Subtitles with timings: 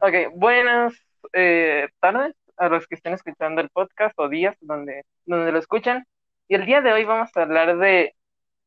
[0.00, 0.94] Ok, buenas
[1.32, 6.06] eh, tardes a los que estén escuchando el podcast o días donde, donde lo escuchan.
[6.46, 8.14] Y el día de hoy vamos a hablar de,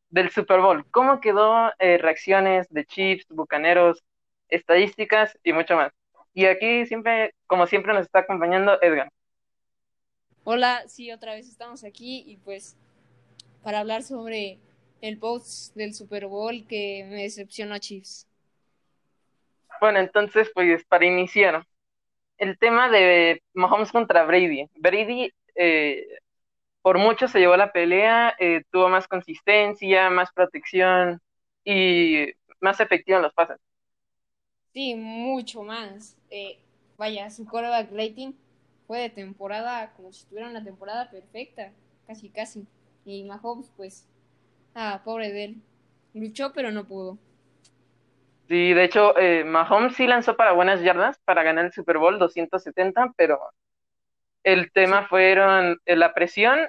[0.09, 0.85] del Super Bowl.
[0.91, 1.71] ¿Cómo quedó?
[1.79, 4.03] eh, reacciones de Chiefs, Bucaneros,
[4.49, 5.93] estadísticas y mucho más.
[6.33, 9.09] Y aquí siempre, como siempre, nos está acompañando Edgar.
[10.43, 12.75] Hola, sí, otra vez estamos aquí y pues
[13.63, 14.59] para hablar sobre
[14.99, 18.27] el post del Super Bowl que me decepcionó a Chiefs.
[19.81, 21.65] Bueno, entonces, pues para iniciar,
[22.37, 24.67] el tema de Mahomes contra Brady.
[24.75, 26.05] Brady, eh,
[26.81, 31.21] por mucho se llevó la pelea, eh, tuvo más consistencia, más protección
[31.65, 32.27] y
[32.61, 33.59] más efectivo en los pases.
[34.73, 36.17] Sí, mucho más.
[36.29, 36.59] Eh,
[36.97, 38.33] vaya, su quarterback rating
[38.87, 41.73] fue de temporada como si tuviera una temporada perfecta,
[42.07, 42.65] casi casi.
[43.05, 44.05] Y Mahomes, pues,
[44.75, 45.61] ah, pobre de él.
[46.13, 47.17] Luchó pero no pudo.
[48.51, 52.19] Sí, de hecho, eh, Mahomes sí lanzó para buenas yardas para ganar el Super Bowl
[52.19, 53.39] 270, pero
[54.43, 56.59] el tema fueron eh, la presión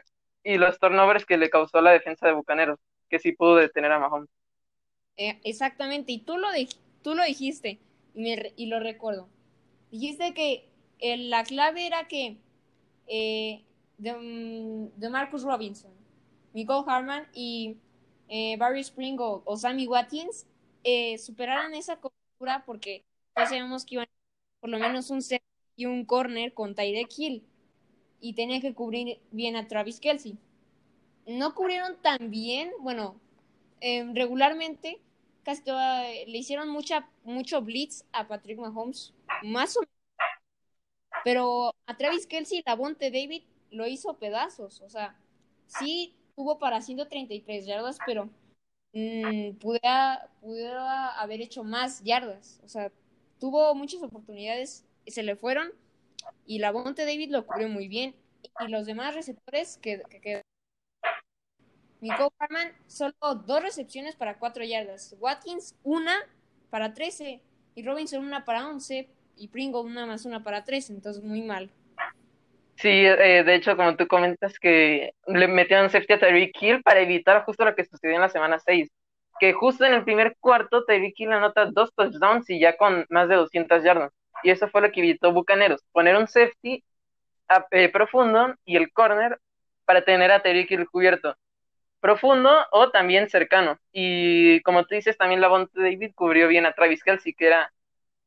[0.45, 3.99] y los turnovers que le causó la defensa de Bucaneros, que sí pudo detener a
[4.01, 4.31] Mahomes.
[5.17, 6.13] eh, exactamente.
[6.13, 7.81] Y tú lo, dij- tú lo dijiste
[8.15, 9.29] y, me re- y lo recuerdo.
[9.91, 10.69] Dijiste que
[11.01, 12.39] eh, la clave era que
[13.09, 13.65] eh,
[13.99, 15.93] de, de Marcus Robinson,
[16.55, 17.77] Nicole Harman y
[18.59, 20.47] Barry Spring o, o Sammy Watkins
[20.85, 23.05] eh, superaran esa cobertura porque
[23.37, 24.09] ya sabemos que iban
[24.61, 25.43] por lo menos un set
[25.77, 27.45] y un corner con Tyreek Hill
[28.21, 30.39] y tenían que cubrir bien a Travis Kelsey.
[31.27, 33.21] No cubrieron tan bien, bueno,
[33.81, 35.01] eh, regularmente
[35.45, 39.83] casi toda- le hicieron mucha, mucho blitz a Patrick Mahomes, más o
[41.25, 44.81] pero a Travis Kelsey Davonte David lo hizo pedazos.
[44.81, 45.17] O sea,
[45.67, 48.29] sí tuvo para 133 yardas, pero
[48.93, 52.61] mm, pudiera, pudiera haber hecho más yardas.
[52.65, 52.93] O sea,
[53.39, 55.73] tuvo muchas oportunidades, se le fueron
[56.47, 58.15] y Davonte David lo cubrió muy bien.
[58.61, 60.43] Y los demás receptores que, que, que
[62.01, 63.15] Nico Harman, solo
[63.47, 65.15] dos recepciones para cuatro yardas.
[65.21, 66.15] Watkins, una
[66.69, 67.41] para 13.
[67.77, 69.09] Y Robinson, una para 11.
[69.37, 70.95] Y Pringle, una más una para 13.
[70.95, 71.71] Entonces, muy mal.
[72.77, 77.01] Sí, eh, de hecho, como tú comentas que le metieron safety a Tyreek Hill para
[77.01, 78.91] evitar justo lo que sucedió en la semana 6,
[79.39, 83.29] que justo en el primer cuarto Tyreek Hill anota dos touchdowns y ya con más
[83.29, 84.13] de 200 yardas.
[84.43, 86.83] Y eso fue lo que evitó Bucaneros, poner un safety
[87.49, 89.39] a- eh, profundo y el corner
[89.87, 91.37] para tener a Tyreek Hill cubierto.
[92.01, 93.79] Profundo o también cercano.
[93.93, 97.73] Y como tú dices, también la David cubrió bien a Travis Kelce, que era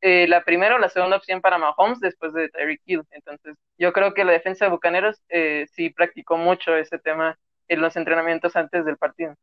[0.07, 3.01] eh, la primera o la segunda opción para Mahomes después de Tyreek Hill.
[3.09, 7.81] Entonces, yo creo que la defensa de Bucaneros eh, sí practicó mucho ese tema en
[7.81, 9.33] los entrenamientos antes del partido.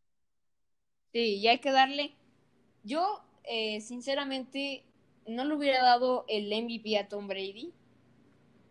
[1.12, 2.14] Sí, y hay que darle.
[2.84, 4.84] Yo, eh, sinceramente,
[5.26, 7.72] no le hubiera dado el MVP a Tom Brady.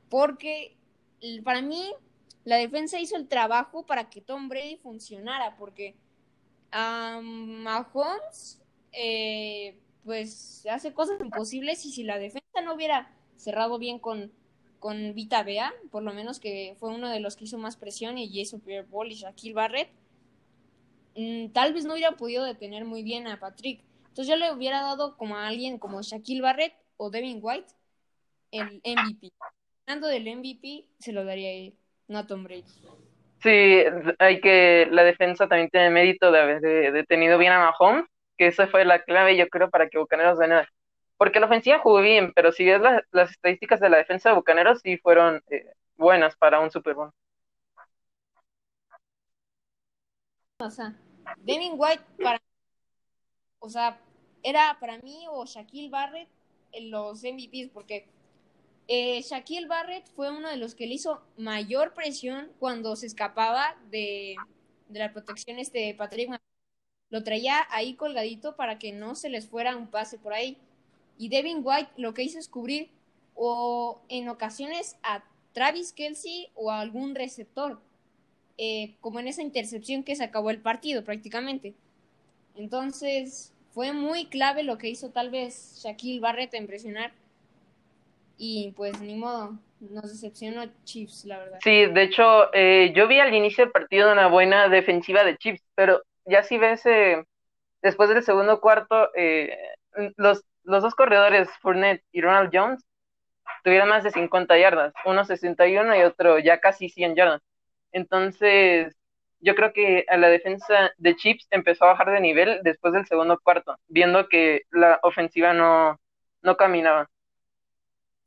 [0.10, 0.78] Porque
[1.44, 1.92] para mí,
[2.46, 5.58] la defensa hizo el trabajo para que Tom Brady funcionara.
[5.58, 5.98] Porque
[6.74, 8.62] um, Mahomes,
[8.94, 14.32] eh, pues hace cosas imposibles y si la defensa no hubiera cerrado bien con,
[14.80, 18.18] con Vita Bea, por lo menos que fue uno de los que hizo más presión
[18.18, 19.90] y Jason Pierre Paul y Shaquille Barrett,
[21.16, 23.82] mm, tal vez no hubiera podido detener muy bien a Patrick.
[24.10, 27.74] Entonces yo le hubiera dado como a alguien como Shaquille Barrett o Devin White
[28.52, 29.32] el MVP.
[29.86, 31.74] Hablando del MVP, se lo daría él,
[32.08, 32.64] no a Tom Brady.
[33.42, 33.84] Sí,
[34.20, 38.06] hay que, la defensa también tiene mérito de haber eh, detenido bien a Mahomes,
[38.42, 40.68] que esa fue la clave, yo creo, para que Bucaneros ganara.
[41.16, 44.36] Porque la ofensiva jugó bien, pero si ves la- las estadísticas de la defensa de
[44.36, 47.12] Bucaneros, sí fueron eh, buenas para un Super Bowl.
[50.58, 50.96] O sea,
[51.38, 52.42] Devin White para,
[53.60, 54.02] o sea,
[54.42, 56.28] era para mí o Shaquille Barrett
[56.82, 58.08] los MVPs porque
[58.88, 63.78] eh, Shaquille Barrett fue uno de los que le hizo mayor presión cuando se escapaba
[63.92, 64.36] de,
[64.90, 66.32] de la protección este de Patrick.
[67.12, 70.58] Lo traía ahí colgadito para que no se les fuera un pase por ahí.
[71.18, 72.90] Y Devin White lo que hizo es cubrir
[73.36, 77.80] o en ocasiones a Travis Kelsey o a algún receptor,
[78.58, 81.74] eh, como en esa intercepción que se acabó el partido prácticamente.
[82.56, 87.12] Entonces fue muy clave lo que hizo tal vez Shaquille Barrett en presionar
[88.38, 91.60] y pues ni modo, nos decepcionó Chiefs, la verdad.
[91.64, 95.62] Sí, de hecho, eh, yo vi al inicio del partido una buena defensiva de Chiefs,
[95.76, 96.02] pero
[96.32, 97.24] ya si ves eh,
[97.82, 99.58] después del segundo cuarto, eh,
[100.18, 102.84] los, los dos corredores, Fournette y Ronald Jones,
[103.64, 107.42] tuvieron más de 50 yardas, uno 61 y otro ya casi 100 yardas.
[107.92, 108.96] Entonces,
[109.40, 113.06] yo creo que a la defensa de Chiefs empezó a bajar de nivel después del
[113.06, 116.00] segundo cuarto, viendo que la ofensiva no,
[116.42, 117.10] no caminaba.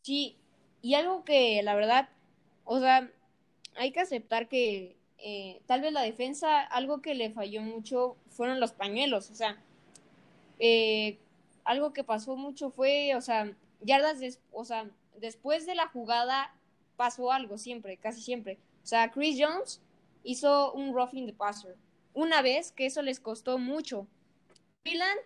[0.03, 0.37] Sí,
[0.83, 2.09] y algo que la verdad,
[2.65, 3.09] o sea,
[3.77, 8.61] hay que aceptar que eh, tal vez la defensa, algo que le falló mucho fueron
[8.61, 9.59] los pañuelos, o sea,
[10.59, 11.17] eh,
[11.65, 13.51] algo que pasó mucho fue, o sea,
[13.81, 14.19] yardas,
[14.53, 14.87] o sea,
[15.19, 16.55] después de la jugada
[16.97, 18.59] pasó algo siempre, casi siempre.
[18.83, 19.81] O sea, Chris Jones
[20.25, 21.75] hizo un roughing the passer.
[22.13, 24.07] Una vez que eso les costó mucho.
[24.83, 25.21] Freeland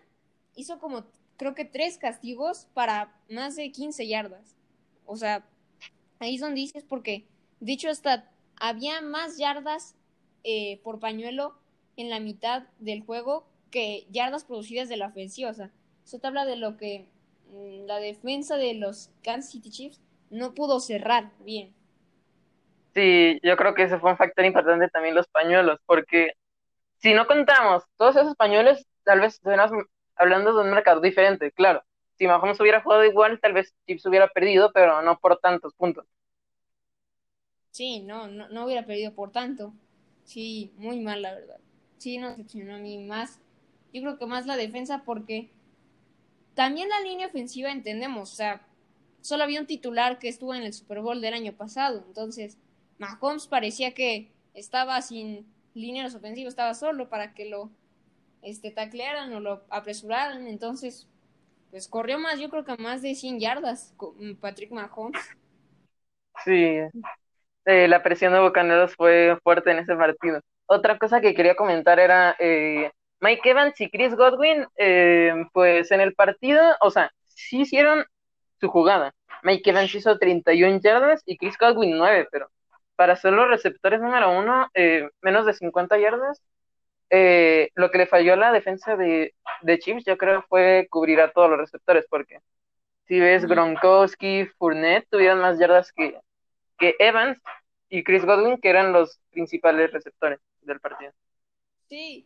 [0.55, 1.03] hizo como,
[1.35, 4.55] creo que tres castigos para más de 15 yardas.
[5.05, 5.45] O sea,
[6.19, 7.25] ahí es donde dices porque,
[7.59, 9.95] dicho hasta, había más yardas
[10.43, 11.55] eh, por pañuelo
[11.97, 15.51] en la mitad del juego que yardas producidas de la ofensiva.
[15.51, 17.07] Eso te habla de lo que
[17.51, 21.73] mm, la defensa de los Kansas City Chiefs no pudo cerrar bien.
[22.93, 26.33] Sí, yo creo que ese fue un factor importante también los pañuelos, porque
[26.97, 29.85] si no contamos todos esos pañuelos, tal vez estuviéramos
[30.15, 31.83] hablando de un mercado diferente, claro.
[32.17, 36.05] Si Mahomes hubiera jugado igual, tal vez Chiefs hubiera perdido, pero no por tantos puntos.
[37.71, 39.73] Sí, no, no, no hubiera perdido por tanto.
[40.23, 41.59] Sí, muy mal, la verdad.
[41.97, 43.39] Sí, nos decepcionó a mí más.
[43.93, 45.49] Yo creo que más la defensa porque
[46.55, 48.61] también la línea ofensiva entendemos, o sea,
[49.21, 52.57] solo había un titular que estuvo en el Super Bowl del año pasado, entonces
[52.97, 57.69] Mahomes parecía que estaba sin líneas ofensivas, estaba solo para que lo
[58.41, 61.07] este, taclearan o lo apresuraran, entonces
[61.71, 65.19] pues corrió más, yo creo que más de 100 yardas con Patrick Mahomes.
[66.45, 66.89] Sí,
[67.69, 70.41] eh, la presión de Bucaneros fue fuerte en ese partido.
[70.65, 76.01] Otra cosa que quería comentar era eh, Mike Evans y Chris Godwin, eh, pues en
[76.01, 78.05] el partido, o sea, sí hicieron
[78.59, 79.13] su jugada.
[79.43, 82.49] Mike Evans hizo 31 yardas y Chris Godwin 9, pero
[82.95, 86.41] para ser los receptores número uno, eh, menos de 50 yardas,
[87.11, 91.21] eh, lo que le falló a la defensa de, de Chiefs, yo creo, fue cubrir
[91.21, 92.39] a todos los receptores, porque
[93.07, 96.19] si ves Gronkowski, Fournette tuvieron más yardas que,
[96.77, 97.37] que Evans
[97.89, 101.11] y Chris Godwin, que eran los principales receptores del partido.
[101.87, 102.25] Sí,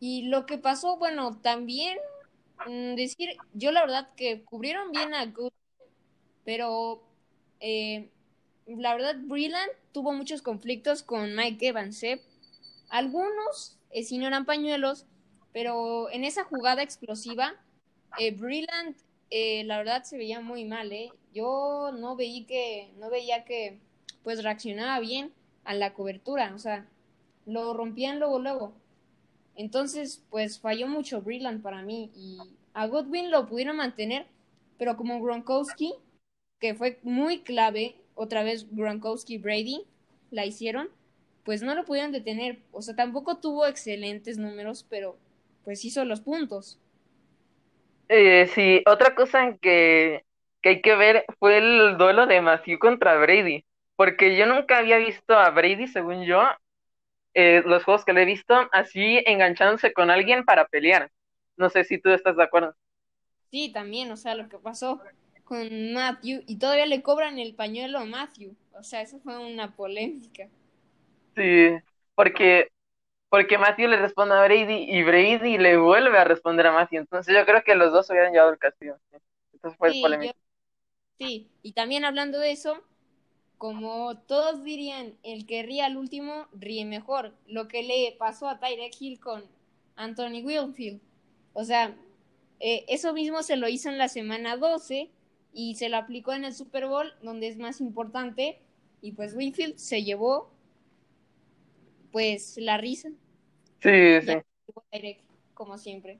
[0.00, 1.98] y lo que pasó, bueno, también
[2.66, 5.52] mm, decir, yo la verdad que cubrieron bien a Good,
[6.44, 7.02] pero
[7.60, 8.10] eh,
[8.66, 12.02] la verdad Breland tuvo muchos conflictos con Mike Evans.
[12.02, 12.22] ¿eh?
[12.88, 15.06] Algunos eh, si no eran pañuelos,
[15.52, 17.54] pero en esa jugada explosiva,
[18.18, 18.94] eh, Breland
[19.30, 20.92] eh, la verdad se veía muy mal.
[20.92, 21.10] ¿eh?
[21.32, 23.80] Yo no veía que, no veía que
[24.26, 25.32] pues reaccionaba bien
[25.64, 26.84] a la cobertura, o sea,
[27.46, 28.72] lo rompían luego, luego.
[29.54, 32.38] Entonces, pues falló mucho Breland para mí y
[32.74, 34.26] a Godwin lo pudieron mantener,
[34.78, 35.94] pero como Gronkowski,
[36.58, 39.84] que fue muy clave, otra vez Gronkowski Brady
[40.32, 40.88] la hicieron,
[41.44, 42.58] pues no lo pudieron detener.
[42.72, 45.16] O sea, tampoco tuvo excelentes números, pero
[45.62, 46.80] pues hizo los puntos.
[48.08, 50.24] Eh, sí, otra cosa que,
[50.62, 53.64] que hay que ver fue el duelo de Matthew contra Brady,
[53.96, 56.42] porque yo nunca había visto a Brady, según yo,
[57.34, 61.10] eh, los juegos que le he visto, así enganchándose con alguien para pelear.
[61.56, 62.74] No sé si tú estás de acuerdo.
[63.50, 65.00] Sí, también, o sea, lo que pasó
[65.44, 68.56] con Matthew y todavía le cobran el pañuelo a Matthew.
[68.72, 70.48] O sea, eso fue una polémica.
[71.34, 71.76] Sí,
[72.14, 72.68] porque
[73.30, 77.00] porque Matthew le responde a Brady y Brady le vuelve a responder a Matthew.
[77.00, 78.96] Entonces yo creo que los dos hubieran llevado el castigo.
[79.52, 80.34] Entonces fue polémica.
[81.18, 82.82] sí, y también hablando de eso,
[83.58, 87.34] como todos dirían, el que ríe al último ríe mejor.
[87.46, 89.44] Lo que le pasó a Tyrek Hill con
[89.96, 91.00] Anthony Wilfield.
[91.52, 91.96] O sea,
[92.60, 95.10] eh, eso mismo se lo hizo en la semana 12
[95.52, 98.60] y se lo aplicó en el Super Bowl, donde es más importante.
[99.00, 100.50] Y pues Winfield se llevó,
[102.12, 103.08] pues, la risa.
[103.80, 104.34] Sí, sí.
[104.90, 105.20] Tyrek,
[105.54, 106.18] como siempre.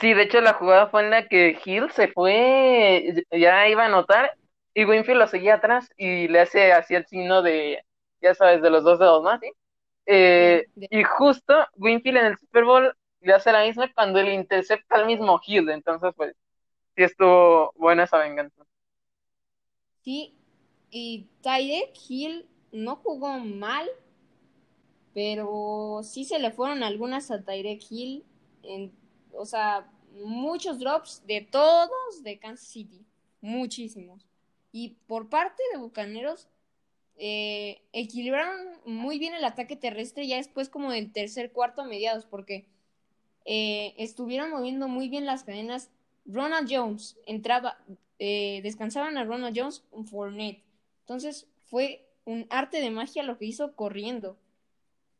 [0.00, 3.86] Sí, de hecho la jugada fue en la que Hill se fue, ya iba a
[3.86, 4.36] anotar
[4.80, 7.84] y Winfield lo seguía atrás y le hace así el signo de,
[8.22, 9.22] ya sabes, de los dos dedos.
[9.38, 9.52] ¿Sí?
[10.06, 14.96] Eh, y justo Winfield en el Super Bowl le hace la misma cuando le intercepta
[14.96, 16.34] al mismo Hill, entonces pues
[16.96, 18.64] sí estuvo buena esa venganza.
[20.02, 20.34] Sí,
[20.90, 23.86] y Tyreek Hill no jugó mal,
[25.12, 28.24] pero sí se le fueron algunas a Tyreek Hill,
[28.62, 28.92] en,
[29.34, 29.90] o sea,
[30.24, 33.04] muchos drops de todos de Kansas City,
[33.42, 34.29] muchísimos.
[34.72, 36.48] Y por parte de Bucaneros,
[37.22, 42.24] eh, equilibraron muy bien el ataque terrestre ya después como del tercer cuarto a mediados,
[42.24, 42.64] porque
[43.44, 45.90] eh, estuvieron moviendo muy bien las cadenas.
[46.24, 47.76] Ronald Jones entraba,
[48.18, 50.62] eh, descansaban a Ronald Jones un Fournette.
[51.00, 54.38] Entonces fue un arte de magia lo que hizo corriendo.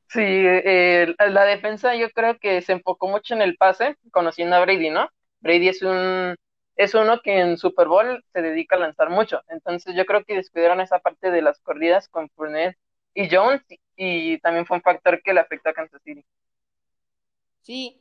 [0.09, 4.91] Sí, la defensa yo creo que se enfocó mucho en el pase, conociendo a Brady,
[4.91, 5.09] ¿no?
[5.41, 6.35] Brady es un
[6.81, 9.43] es uno que en Super Bowl se dedica a lanzar mucho.
[9.49, 12.79] Entonces yo creo que descuidaron esa parte de las corridas con Fournette
[13.13, 13.61] y Jones
[13.97, 16.25] y también fue un factor que le afectó a Kansas City.
[17.61, 18.01] Sí,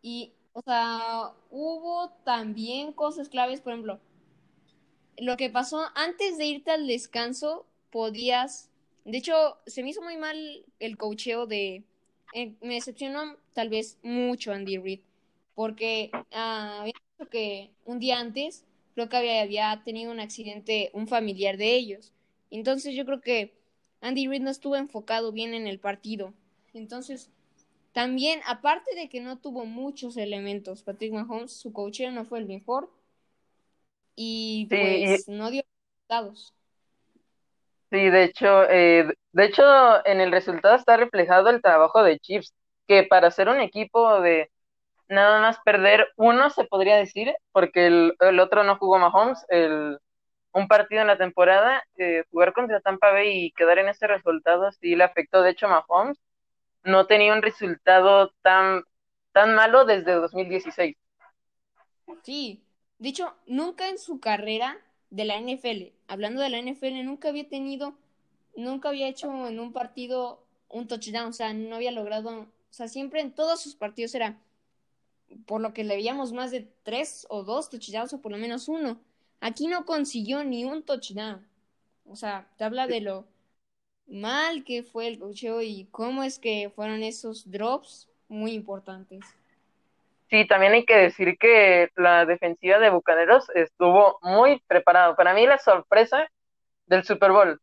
[0.00, 4.00] y o sea, hubo también cosas claves, por ejemplo,
[5.18, 8.70] lo que pasó antes de irte al descanso, podías,
[9.04, 11.84] de hecho, se me hizo muy mal el cocheo de,
[12.32, 15.00] eh, me decepcionó tal vez mucho Andy Reid,
[15.54, 18.64] porque ah, había dicho que un día antes
[18.94, 22.12] creo que había, había tenido un accidente un familiar de ellos.
[22.50, 23.54] Entonces yo creo que
[24.00, 26.32] Andy Reid no estuvo enfocado bien en el partido.
[26.72, 27.30] Entonces,
[27.92, 32.46] también, aparte de que no tuvo muchos elementos, Patrick Mahomes, su coaching no fue el
[32.46, 32.90] mejor
[34.16, 36.52] y pues no dio resultados.
[37.90, 39.62] Sí, de hecho, eh, de hecho,
[40.04, 42.52] en el resultado está reflejado el trabajo de Chiefs,
[42.88, 44.50] que para ser un equipo de
[45.08, 49.98] nada más perder uno, se podría decir, porque el, el otro no jugó Mahomes, el,
[50.52, 54.70] un partido en la temporada, eh, jugar contra Tampa Bay y quedar en ese resultado
[54.72, 55.42] sí le afectó.
[55.42, 56.18] De hecho, Mahomes
[56.84, 58.84] no tenía un resultado tan,
[59.32, 60.96] tan malo desde 2016.
[62.22, 62.62] Sí,
[62.98, 64.78] de hecho, nunca en su carrera
[65.10, 67.94] de la NFL, hablando de la NFL, nunca había tenido,
[68.56, 72.88] nunca había hecho en un partido un touchdown, o sea, no había logrado, o sea,
[72.88, 74.36] siempre en todos sus partidos era,
[75.46, 78.68] por lo que le veíamos más de tres o dos touchdowns o por lo menos
[78.68, 79.00] uno.
[79.40, 81.46] Aquí no consiguió ni un touchdown.
[82.06, 83.26] O sea, te habla de lo
[84.06, 89.24] mal que fue el cocheo y cómo es que fueron esos drops muy importantes.
[90.30, 95.14] Sí, también hay que decir que la defensiva de Bucaneros estuvo muy preparado.
[95.16, 96.28] Para mí la sorpresa
[96.86, 97.60] del Super Bowl,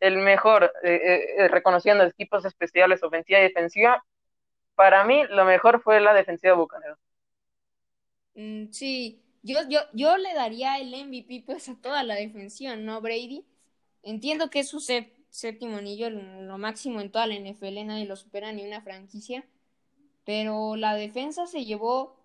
[0.00, 4.02] el mejor, eh, eh, reconociendo equipos especiales, ofensiva y defensiva,
[4.74, 6.98] para mí lo mejor fue la defensiva de Bucaneros.
[8.34, 13.00] Mm, sí, yo, yo, yo le daría el MVP pues a toda la defensión, ¿no,
[13.00, 13.44] Brady?
[14.02, 18.52] Entiendo que es su séptimo anillo, lo máximo en toda la NFL, nadie lo supera
[18.52, 19.46] ni una franquicia,
[20.24, 22.16] pero la defensa se llevó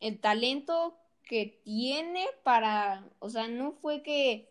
[0.00, 4.48] el talento que tiene para, o sea, no fue que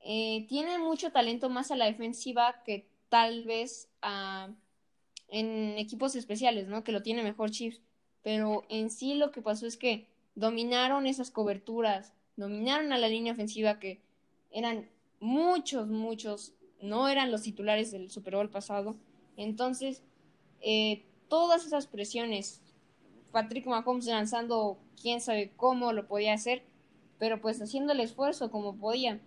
[0.00, 3.88] eh, tiene mucho talento más a la defensiva que tal vez
[5.30, 6.84] en equipos especiales, ¿no?
[6.84, 7.80] Que lo tiene mejor Chiefs,
[8.22, 13.32] pero en sí lo que pasó es que dominaron esas coberturas, dominaron a la línea
[13.32, 14.02] ofensiva que
[14.50, 14.88] eran
[15.20, 18.96] muchos, muchos, no eran los titulares del Super Bowl pasado.
[19.36, 20.02] Entonces,
[20.60, 22.62] eh, todas esas presiones,
[23.32, 26.62] Patrick Mahomes lanzando quién sabe cómo lo podía hacer,
[27.18, 29.20] pero pues haciendo el esfuerzo como podía.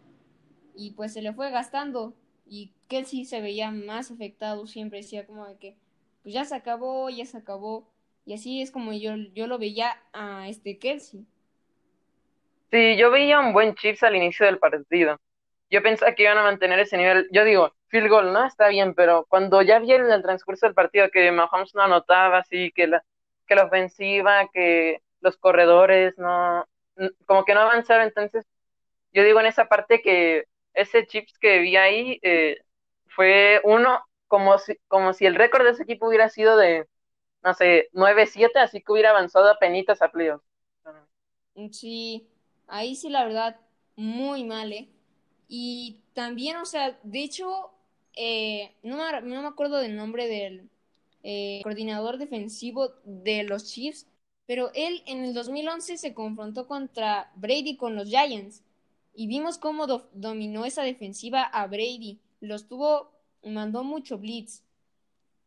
[0.75, 2.13] Y pues se le fue gastando.
[2.45, 5.77] Y Kelsey se veía más afectado, siempre decía como de que,
[6.23, 7.87] pues ya se acabó, ya se acabó.
[8.25, 11.25] Y así es como yo, yo lo veía a este Kelsey.
[12.71, 15.19] Sí, yo veía un buen Chiefs al inicio del partido.
[15.69, 17.27] Yo pensaba que iban a mantener ese nivel.
[17.31, 18.45] Yo digo, field goal, ¿no?
[18.45, 22.39] Está bien, pero cuando ya vi en el transcurso del partido que Mahomes no anotaba,
[22.39, 23.03] así que la,
[23.45, 26.65] que la ofensiva, que los corredores no,
[27.25, 28.45] como que no avanzaron, entonces
[29.13, 32.61] yo digo en esa parte que ese Chiefs que vi ahí eh,
[33.07, 36.87] fue uno como si, como si el récord de ese equipo hubiera sido de
[37.43, 40.43] no sé, 9-7, así que hubiera avanzado a penitas a playoffs.
[41.71, 42.27] Sí,
[42.67, 43.59] ahí sí la verdad,
[43.95, 44.89] muy mal, ¿eh?
[45.47, 47.69] Y también, o sea, de hecho,
[48.15, 50.67] eh, no, me, no, me, acuerdo del nombre del
[51.21, 54.07] eh, coordinador defensivo de los Chiefs,
[54.47, 58.63] pero él en el 2011 se confrontó contra Brady con los Giants
[59.13, 62.19] y vimos cómo dominó esa defensiva a Brady.
[62.39, 63.11] Los tuvo,
[63.43, 64.63] mandó mucho blitz.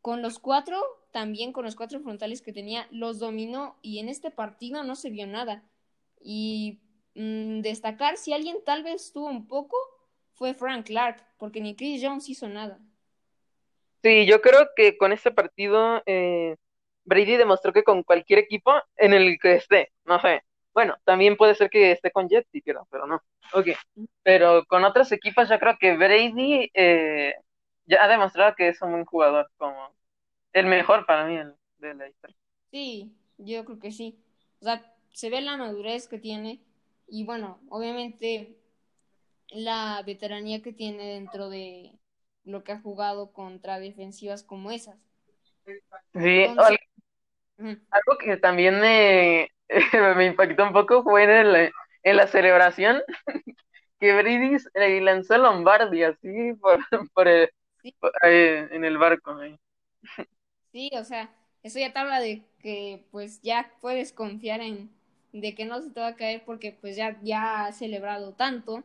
[0.01, 0.81] Con los cuatro
[1.17, 5.09] también con los cuatro frontales que tenía, los dominó y en este partido no se
[5.09, 5.63] vio nada.
[6.21, 6.79] Y
[7.15, 9.79] mm, destacar si alguien tal vez tuvo un poco
[10.35, 12.79] fue Frank Clark, porque ni Chris Jones hizo nada.
[14.03, 16.57] Sí, yo creo que con este partido eh,
[17.07, 20.43] Brady demostró que con cualquier equipo en el que esté, no sé,
[20.75, 23.23] bueno, también puede ser que esté con Jets, pero, pero no.
[23.55, 23.69] Ok,
[24.23, 27.37] pero con otros equipos yo creo que Brady eh,
[27.87, 29.95] ya ha demostrado que es un buen jugador, como
[30.53, 31.39] el mejor para mí
[31.79, 32.37] de la historia.
[32.71, 34.19] Sí, yo creo que sí.
[34.61, 36.61] O sea, se ve la madurez que tiene
[37.07, 38.57] y bueno, obviamente
[39.49, 41.93] la veteranía que tiene dentro de
[42.45, 44.97] lo que ha jugado contra defensivas como esas.
[46.15, 46.45] Sí,
[47.91, 49.51] algo, que también me,
[50.17, 53.03] me impactó un poco fue en, en la celebración
[54.01, 56.79] que Brady lanzó Lombardi así por,
[57.15, 57.29] por,
[58.23, 59.37] eh, en el barco.
[60.73, 64.91] Sí, o sea, eso ya te habla de que pues ya puedes confiar en
[65.33, 68.85] de que no se te va a caer porque pues ya, ya has celebrado tanto,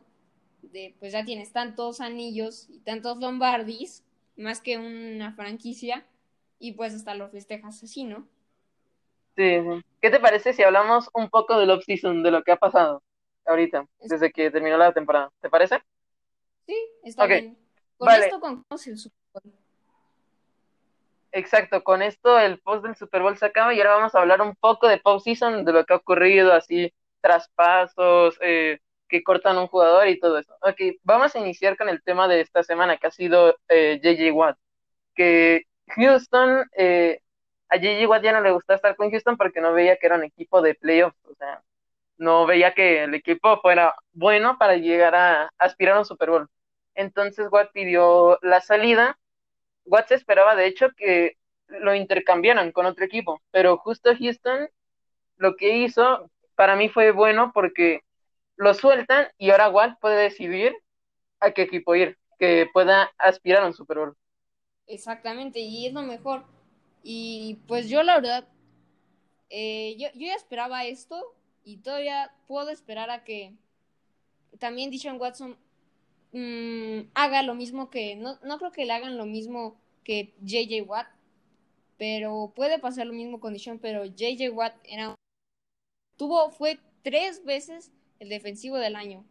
[0.62, 4.04] de, pues ya tienes tantos anillos y tantos Lombardis,
[4.36, 6.04] más que una franquicia,
[6.58, 8.26] y pues hasta lo festejas así, ¿no?
[9.36, 9.82] Sí, sí.
[10.00, 13.02] ¿Qué te parece si hablamos un poco del off-season, de lo que ha pasado
[13.46, 15.30] ahorita, desde que terminó la temporada?
[15.40, 15.80] ¿Te parece?
[16.66, 17.56] Sí, está bien.
[17.96, 18.26] Con vale.
[18.26, 19.62] esto concluimos el Super Bowl.
[21.32, 24.42] Exacto, con esto el post del Super Bowl se acaba y ahora vamos a hablar
[24.42, 29.66] un poco de postseason, de lo que ha ocurrido, así, traspasos, eh, que cortan un
[29.66, 30.54] jugador y todo eso.
[30.60, 34.30] Ok, vamos a iniciar con el tema de esta semana, que ha sido eh, JJ
[34.32, 34.58] Watt,
[35.14, 35.64] que
[35.96, 37.20] Houston, eh,
[37.68, 40.16] a JJ Watt ya no le gustaba estar con Houston porque no veía que era
[40.16, 41.62] un equipo de playoffs, o sea,
[42.18, 46.48] no veía que el equipo fuera bueno para llegar a aspirar a un Super Bowl.
[46.94, 49.18] Entonces Watt pidió la salida
[49.84, 51.36] Watt se esperaba, de hecho, que
[51.68, 54.68] lo intercambiaran con otro equipo, pero justo Houston
[55.36, 58.00] lo que hizo para mí fue bueno porque
[58.56, 60.76] lo sueltan y ahora Watt puede decidir
[61.40, 64.16] a qué equipo ir, que pueda aspirar a un Super Bowl.
[64.86, 66.44] Exactamente, y es lo mejor.
[67.02, 68.48] Y pues yo la verdad,
[69.48, 71.34] eh, yo, yo ya esperaba esto
[71.64, 73.54] y todavía puedo esperar a que
[74.58, 75.56] también Dishon Watson
[76.32, 80.82] mm, haga lo mismo que, no, no creo que le hagan lo mismo que JJ
[80.82, 81.08] Watt,
[81.98, 85.14] pero puede pasar lo mismo con Dishon, pero JJ Watt era,
[86.16, 89.24] tuvo, fue tres veces el defensivo del año,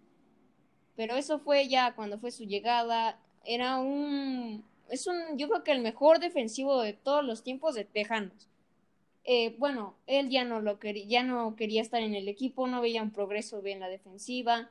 [0.95, 5.71] pero eso fue ya cuando fue su llegada, era un, es un, yo creo que
[5.71, 8.47] el mejor defensivo de todos los tiempos de Tejanos.
[9.23, 12.81] Eh, bueno, él ya no lo quería, ya no quería estar en el equipo, no
[12.81, 14.69] veía un progreso en la defensiva.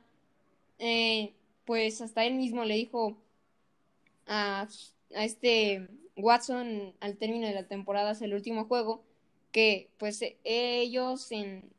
[0.77, 1.33] Eh,
[1.65, 3.17] pues hasta él mismo le dijo
[4.27, 4.67] a,
[5.15, 9.03] a, este Watson al término de la temporada, el último juego,
[9.51, 11.69] que pues ellos en,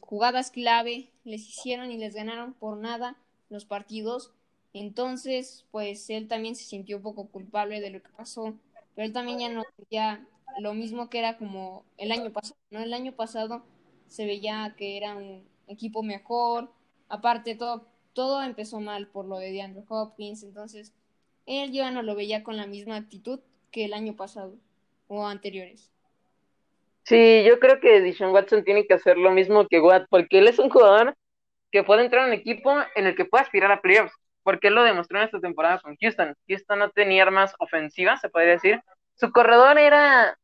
[0.00, 3.16] jugadas clave les hicieron y les ganaron por nada
[3.50, 4.32] los partidos.
[4.72, 8.54] Entonces, pues él también se sintió un poco culpable de lo que pasó,
[8.94, 10.26] pero él también ya no ya
[10.60, 12.80] lo mismo que era como el año pasado, ¿no?
[12.80, 13.62] El año pasado
[14.08, 16.72] se veía que era un equipo mejor,
[17.08, 20.92] aparte todo, todo empezó mal por lo de DeAndre Hopkins, entonces
[21.46, 24.54] él ya no lo veía con la misma actitud que el año pasado
[25.08, 25.90] o anteriores.
[27.04, 30.46] Sí, yo creo que Dishon Watson tiene que hacer lo mismo que Watt, porque él
[30.46, 31.16] es un jugador
[31.72, 34.74] que puede entrar en un equipo en el que pueda aspirar a playoffs, porque él
[34.74, 36.36] lo demostró en esta temporada con Houston.
[36.46, 38.80] Houston no tenía armas ofensivas, se podría decir.
[39.14, 40.38] Su corredor era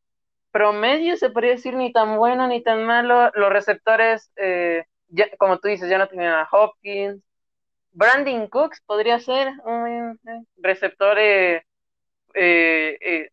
[0.51, 3.31] promedio, se podría decir, ni tan bueno ni tan malo.
[3.35, 7.23] Los receptores, eh, ya, como tú dices, ya no tenían a Hopkins.
[7.91, 11.63] Brandon Cooks podría ser un eh, receptor eh,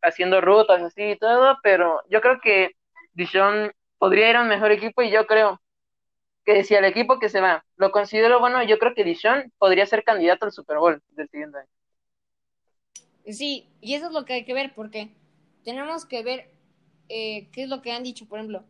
[0.03, 2.73] haciendo rutas así y todo, pero yo creo que
[3.15, 5.61] Dishon podría ir a un mejor equipo y yo creo
[6.45, 9.85] que si al equipo que se va lo considero bueno, yo creo que Dishon podría
[9.87, 11.69] ser candidato al Super Bowl del siguiente año.
[13.33, 15.11] Sí, y eso es lo que hay que ver, porque
[15.65, 16.49] tenemos que ver
[17.09, 18.27] eh, qué es lo que han dicho.
[18.27, 18.65] Por ejemplo,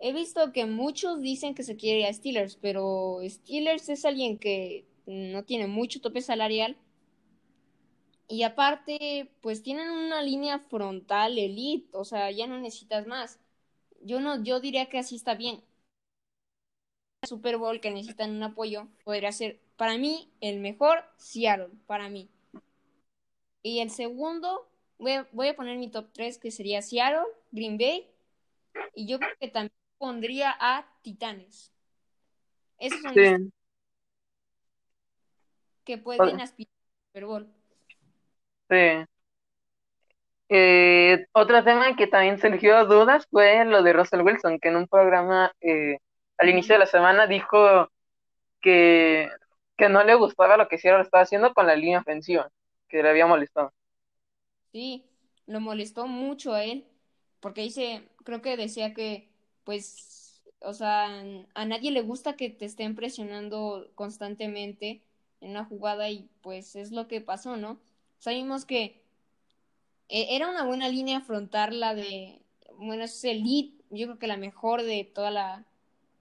[0.00, 4.38] he visto que muchos dicen que se quiere ir a Steelers, pero Steelers es alguien
[4.38, 6.76] que no tiene mucho tope salarial.
[8.28, 13.38] Y aparte, pues tienen una línea frontal elite, o sea, ya no necesitas más.
[14.02, 15.62] Yo no, yo diría que así está bien.
[17.26, 22.28] Super Bowl que necesitan un apoyo podría ser para mí el mejor Seattle, para mí.
[23.62, 27.78] Y el segundo, voy a, voy a poner mi top 3 que sería Seattle, Green
[27.78, 28.10] Bay
[28.94, 31.72] y yo creo que también pondría a Titanes.
[32.78, 33.40] Esos son los
[35.84, 37.48] que pueden aspirar al Super Bowl.
[38.68, 39.06] Sí.
[40.48, 44.86] Eh, otro tema que también surgió dudas fue lo de Russell Wilson, que en un
[44.88, 45.98] programa eh,
[46.38, 47.88] al inicio de la semana dijo
[48.60, 49.30] que,
[49.76, 52.50] que no le gustaba lo que Seattle estaba haciendo con la línea ofensiva,
[52.88, 53.72] que le había molestado.
[54.72, 55.04] Sí,
[55.46, 56.84] lo molestó mucho a él,
[57.40, 59.28] porque dice, creo que decía que,
[59.64, 61.22] pues, o sea,
[61.54, 65.02] a nadie le gusta que te estén presionando constantemente
[65.44, 67.78] en una jugada y pues es lo que pasó, ¿no?
[68.18, 69.02] Sabemos que
[70.08, 72.40] eh, era una buena línea afrontar la de,
[72.78, 75.66] bueno, es el lead, yo creo que la mejor de toda la,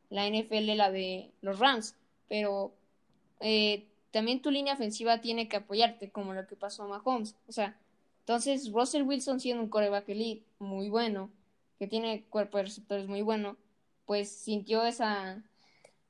[0.09, 1.95] la NFL, la de los Rams,
[2.27, 2.73] pero
[3.39, 7.53] eh, también tu línea ofensiva tiene que apoyarte, como lo que pasó a Mahomes, o
[7.53, 7.79] sea,
[8.19, 11.31] entonces Russell Wilson siendo un coreback elite muy bueno,
[11.79, 13.57] que tiene cuerpo de receptores muy bueno,
[14.05, 15.41] pues sintió esa,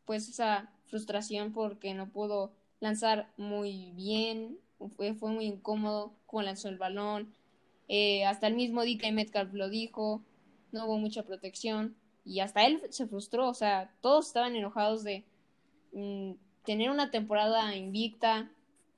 [0.05, 4.59] pues esa frustración porque no pudo lanzar muy bien,
[4.97, 7.33] fue, muy incómodo como lanzó el balón,
[7.87, 10.21] eh, hasta el mismo DK Metcalf lo dijo,
[10.73, 11.95] no hubo mucha protección.
[12.25, 15.23] y hasta él se frustró, o sea, todos estaban enojados de
[15.93, 16.33] mm,
[16.65, 18.51] tener una temporada invicta,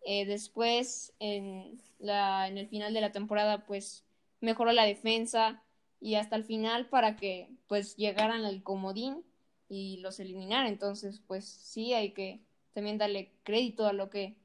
[0.03, 4.03] eh, después en, la, en el final de la temporada pues
[4.41, 5.63] mejoró la defensa
[6.01, 9.23] y hasta el final para que pues llegaran al comodín
[9.69, 12.41] y los eliminaran, entonces pues sí hay que
[12.75, 14.35] también darle crédito a lo que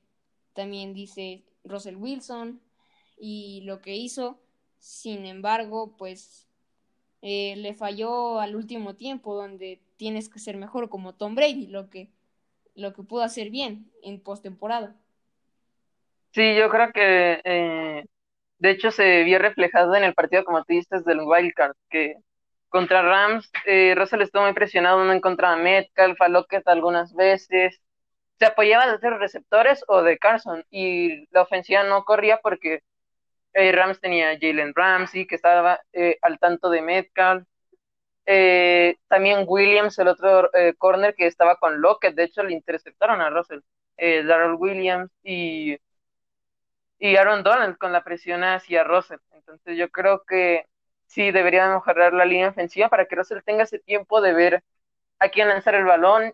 [0.54, 2.60] también dice Russell Wilson
[3.18, 4.38] y lo que hizo,
[4.78, 6.46] sin embargo pues
[7.22, 11.90] eh, le falló al último tiempo donde tienes que ser mejor como Tom Brady, lo
[11.90, 12.08] que,
[12.76, 14.94] lo que pudo hacer bien en postemporada.
[16.32, 18.04] Sí, yo creo que eh,
[18.58, 22.14] de hecho se vio reflejado en el partido, como tú dices, del Wildcard, que
[22.68, 26.28] contra Rams, eh, Russell estuvo muy presionado, no encontraba Metcalf, a
[26.66, 27.80] algunas veces,
[28.40, 32.83] se apoyaba de los receptores o de Carson, y la ofensiva no corría porque
[33.53, 37.46] eh, Rams tenía Jalen Ramsey, que estaba eh, al tanto de Metcalf.
[38.26, 43.31] Eh, también Williams, el otro corner que estaba con Lockett, de hecho le interceptaron a
[43.31, 43.61] Russell,
[43.98, 45.76] Darrell Williams y,
[46.98, 49.18] y Aaron Donald con la presión hacia Russell.
[49.33, 50.66] Entonces yo creo que
[51.07, 54.64] sí debería mejorar la línea ofensiva para que Russell tenga ese tiempo de ver
[55.18, 56.33] a quién lanzar el balón,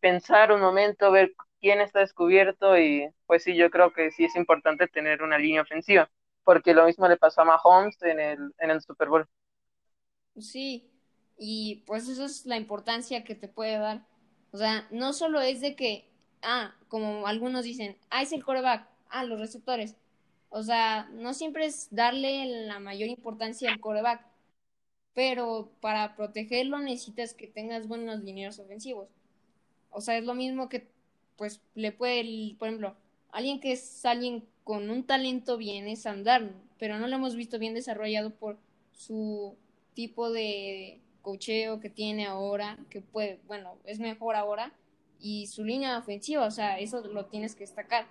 [0.00, 4.36] pensar un momento, ver quién está descubierto y pues sí, yo creo que sí es
[4.36, 6.10] importante tener una línea ofensiva
[6.46, 9.28] porque lo mismo le pasó a Mahomes en el, en el Super Bowl.
[10.38, 10.90] Sí,
[11.38, 14.06] y pues eso es la importancia que te puede dar.
[14.52, 16.08] O sea, no solo es de que,
[16.42, 19.96] ah, como algunos dicen, ah, es el coreback, ah, los receptores.
[20.50, 24.24] O sea, no siempre es darle la mayor importancia al coreback,
[25.14, 29.08] pero para protegerlo necesitas que tengas buenos lineros ofensivos.
[29.90, 30.88] O sea, es lo mismo que,
[31.36, 32.96] pues, le puede, por ejemplo,
[33.30, 37.58] alguien que es alguien con un talento bien es andar, pero no lo hemos visto
[37.58, 38.58] bien desarrollado por
[38.92, 39.56] su
[39.94, 44.72] tipo de cocheo que tiene ahora, que puede, bueno, es mejor ahora,
[45.20, 48.06] y su línea ofensiva, o sea, eso lo tienes que destacar.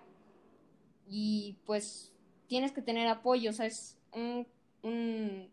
[1.08, 2.12] Y pues
[2.48, 4.48] tienes que tener apoyo, o sea, es un,
[4.82, 5.50] un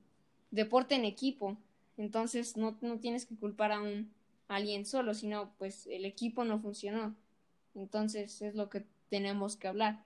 [0.50, 1.56] deporte en equipo,
[1.96, 4.10] entonces no, no tienes que culpar a un
[4.52, 7.14] alguien solo, sino pues el equipo no funcionó.
[7.74, 10.04] Entonces es lo que tenemos que hablar.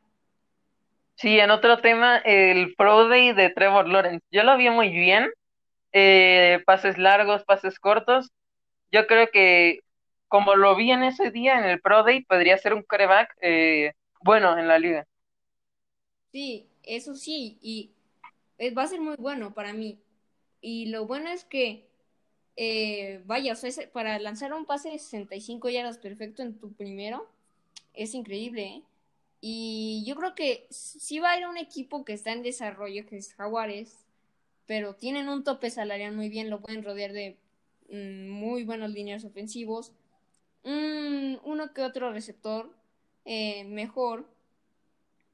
[1.16, 4.24] Sí, en otro tema, el Pro Day de Trevor Lawrence.
[4.30, 5.30] Yo lo vi muy bien.
[5.92, 8.30] Eh, pases largos, pases cortos.
[8.92, 9.80] Yo creo que
[10.28, 13.92] como lo vi en ese día en el Pro Day, podría ser un coreback eh,
[14.20, 15.06] bueno en la liga.
[16.32, 17.92] Sí, eso sí, y
[18.58, 19.98] eh, va a ser muy bueno para mí.
[20.60, 21.85] Y lo bueno es que,
[23.26, 27.28] vaya, o sea, para lanzar un pase de 65 yardas perfecto en tu primero,
[27.94, 28.82] es increíble, ¿eh?
[29.40, 33.16] Y yo creo que sí va a ir un equipo que está en desarrollo, que
[33.16, 34.06] es Jaguares,
[34.66, 37.36] pero tienen un tope salarial muy bien, lo pueden rodear de
[37.90, 39.92] mm, muy buenos líneas ofensivos,
[40.64, 42.74] uno que otro receptor
[43.24, 44.28] eh, mejor,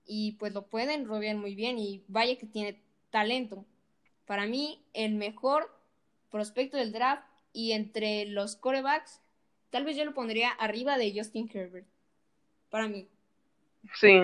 [0.05, 3.65] y pues lo pueden rodear muy bien, y vaya que tiene talento.
[4.27, 5.75] Para mí, el mejor
[6.33, 9.21] prospecto del draft y entre los corebacks,
[9.71, 11.87] tal vez yo lo pondría arriba de Justin Herbert.
[12.71, 13.09] Para mí.
[13.95, 14.23] Sí.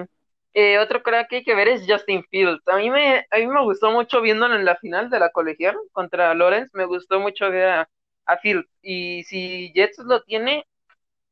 [0.54, 2.66] Eh, otro crack que hay que ver es Justin Fields.
[2.66, 5.76] A mí me, a mí me gustó mucho viéndolo en la final de la colegial
[5.92, 6.70] contra Lawrence.
[6.72, 7.90] Me gustó mucho ver a,
[8.24, 8.68] a Fields.
[8.82, 10.66] Y si Jets lo tiene,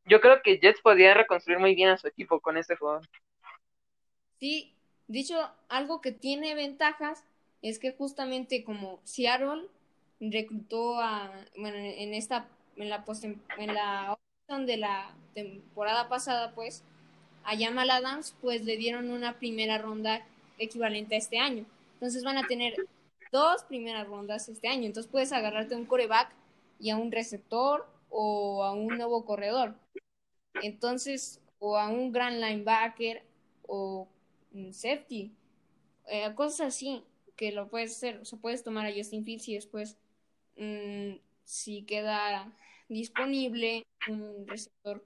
[0.05, 3.09] yo creo que Jets podría reconstruir muy bien a su equipo con este jugador.
[4.39, 4.75] Sí,
[5.09, 7.25] dicho, algo que tiene ventajas
[7.63, 9.69] es que justamente como Seattle
[10.21, 13.41] reclutó a, bueno, en esta, en la post, en
[13.75, 16.85] la de la temporada pasada, pues,
[17.45, 20.25] a Jamal Adams, pues le dieron una primera ronda
[20.59, 21.65] equivalente a este año.
[21.95, 22.75] Entonces van a tener
[23.33, 24.87] dos primeras rondas este año.
[24.87, 26.31] Entonces puedes agarrarte a un coreback
[26.79, 29.75] y a un receptor o a un nuevo corredor.
[30.63, 33.23] Entonces, o a un gran linebacker
[33.67, 34.09] o
[34.53, 35.33] un safety.
[36.09, 37.03] Eh, cosas así
[37.37, 38.19] que lo puedes hacer.
[38.19, 39.97] O sea, puedes tomar a Justin Fields y después,
[40.57, 42.53] mm, si queda
[42.89, 45.05] disponible un receptor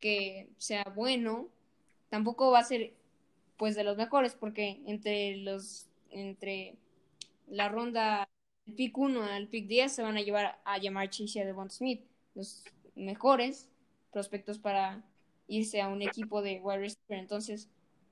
[0.00, 1.48] que sea bueno,
[2.08, 2.94] tampoco va a ser
[3.56, 6.76] pues de los mejores porque entre los entre
[7.48, 8.28] la ronda
[8.66, 11.44] el pick 1 al pick 10 se van a llevar a llamar Chase y a
[11.44, 12.02] Devon Smith,
[12.34, 13.68] los mejores
[14.12, 15.04] prospectos para
[15.48, 17.18] irse a un equipo de wide receiver.
[17.18, 17.68] Entonces,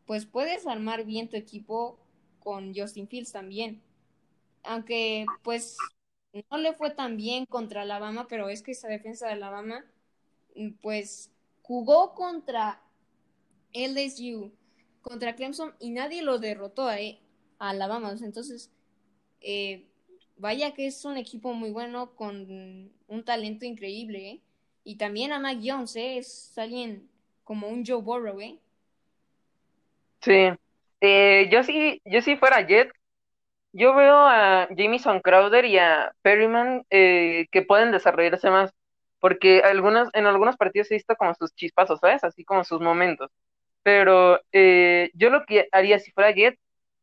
[0.07, 1.99] pues puedes armar bien tu equipo
[2.41, 3.83] con Justin Fields también.
[4.63, 5.77] Aunque pues
[6.33, 9.85] no le fue tan bien contra Alabama, pero es que esa defensa de Alabama
[10.81, 11.31] pues
[11.63, 12.81] jugó contra
[13.73, 14.53] LSU
[15.03, 17.19] contra Clemson y nadie lo derrotó eh,
[17.59, 18.15] a Alabama.
[18.23, 18.71] Entonces,
[19.41, 19.87] eh,
[20.37, 24.41] vaya que es un equipo muy bueno con un talento increíble, ¿eh?
[24.83, 26.19] Y también a Mac Jones, ¿eh?
[26.19, 27.09] Es alguien
[27.45, 28.39] como un Joe Burrow.
[30.21, 30.49] Sí.
[31.51, 32.91] Yo sí, yo sí fuera Jet,
[33.73, 38.73] yo veo a Jamison Crowder y a Perryman eh, que pueden desarrollarse más,
[39.21, 42.25] porque algunas, en algunos partidos he visto como sus chispazos, ¿sabes?
[42.25, 43.31] Así como sus momentos.
[43.83, 46.59] Pero eh, yo lo que haría si fuera Jet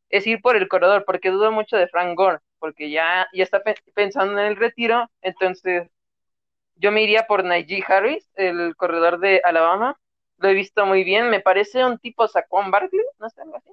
[0.09, 3.61] es ir por el corredor, porque dudo mucho de Frank Gore, porque ya, ya está
[3.95, 5.89] pensando en el retiro, entonces
[6.75, 9.99] yo me iría por Najee Harris, el corredor de Alabama.
[10.37, 13.71] Lo he visto muy bien, me parece un tipo Saquon Barkley, no sé, algo así.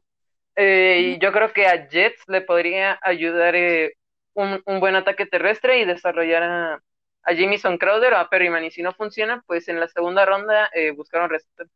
[0.57, 3.95] Eh, y yo creo que a Jets le podría ayudar eh,
[4.35, 6.83] un, un, buen ataque terrestre y desarrollar a,
[7.25, 8.65] a Jamison Crowder o a Perryman.
[8.65, 11.69] Y si no funciona, pues en la segunda ronda eh, buscar un receptor.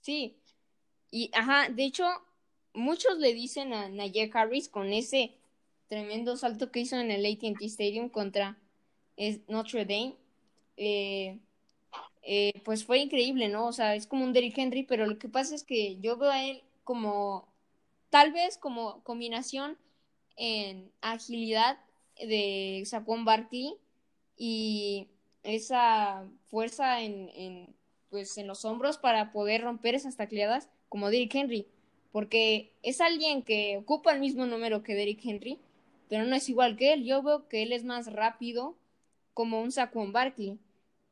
[0.00, 0.36] Sí,
[1.10, 2.06] y ajá, de hecho,
[2.74, 5.34] muchos le dicen a Najee Harris con ese
[5.88, 8.58] tremendo salto que hizo en el ATT Stadium contra
[9.48, 10.16] Notre Dame.
[10.76, 11.38] Eh,
[12.22, 13.66] eh, pues fue increíble, ¿no?
[13.66, 16.30] O sea, es como un Derrick Henry, pero lo que pasa es que yo veo
[16.30, 17.53] a él como
[18.14, 19.76] tal vez como combinación
[20.36, 21.80] en agilidad
[22.16, 23.74] de Saquon Barkley
[24.36, 25.08] y
[25.42, 27.74] esa fuerza en, en,
[28.10, 31.66] pues en los hombros para poder romper esas tacleadas como Derrick Henry,
[32.12, 35.58] porque es alguien que ocupa el mismo número que Derrick Henry,
[36.08, 37.02] pero no es igual que él.
[37.02, 38.76] Yo veo que él es más rápido
[39.32, 40.60] como un Saquon Barkley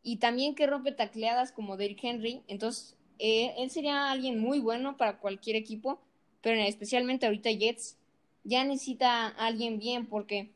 [0.04, 4.96] y también que rompe tacleadas como Derrick Henry, entonces eh, él sería alguien muy bueno
[4.96, 5.98] para cualquier equipo
[6.42, 7.96] pero especialmente ahorita Jets
[8.44, 10.50] ya necesita a alguien bien porque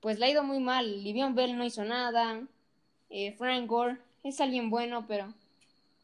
[0.00, 1.04] pues le ha ido muy mal.
[1.04, 2.42] Livion Bell no hizo nada,
[3.10, 5.32] eh, Frank Gore es alguien bueno, pero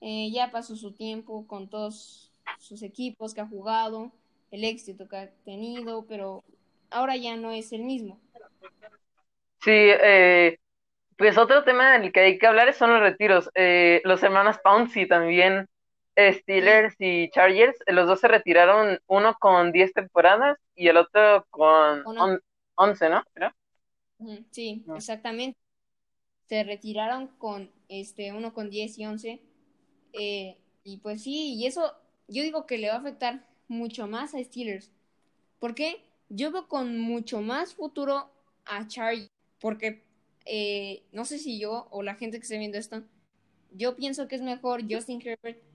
[0.01, 4.11] eh, ya pasó su tiempo con todos sus equipos que ha jugado,
[4.51, 6.45] el éxito que ha tenido, pero
[6.91, 8.19] ahora ya no es el mismo.
[9.61, 10.59] Sí, eh,
[11.17, 13.51] pues otro tema del que hay que hablar son los retiros.
[13.55, 15.69] Eh, los hermanos Pouncy también
[16.19, 22.03] Steelers y Chargers, los dos se retiraron, uno con 10 temporadas y el otro con
[22.75, 23.23] 11, ¿no?
[24.51, 25.59] Sí, exactamente.
[26.49, 29.41] Se retiraron con este uno con 10 y 11.
[30.15, 31.95] Eh, y pues sí, y eso
[32.27, 34.91] yo digo que le va a afectar mucho más a Steelers.
[35.61, 36.05] ¿Por qué?
[36.29, 38.31] Yo veo con mucho más futuro
[38.65, 40.03] a Chargers, porque
[40.47, 43.03] eh, no sé si yo o la gente que esté viendo esto,
[43.71, 45.68] yo pienso que es mejor Justin Herbert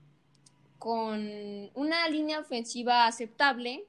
[0.84, 3.86] con una línea ofensiva aceptable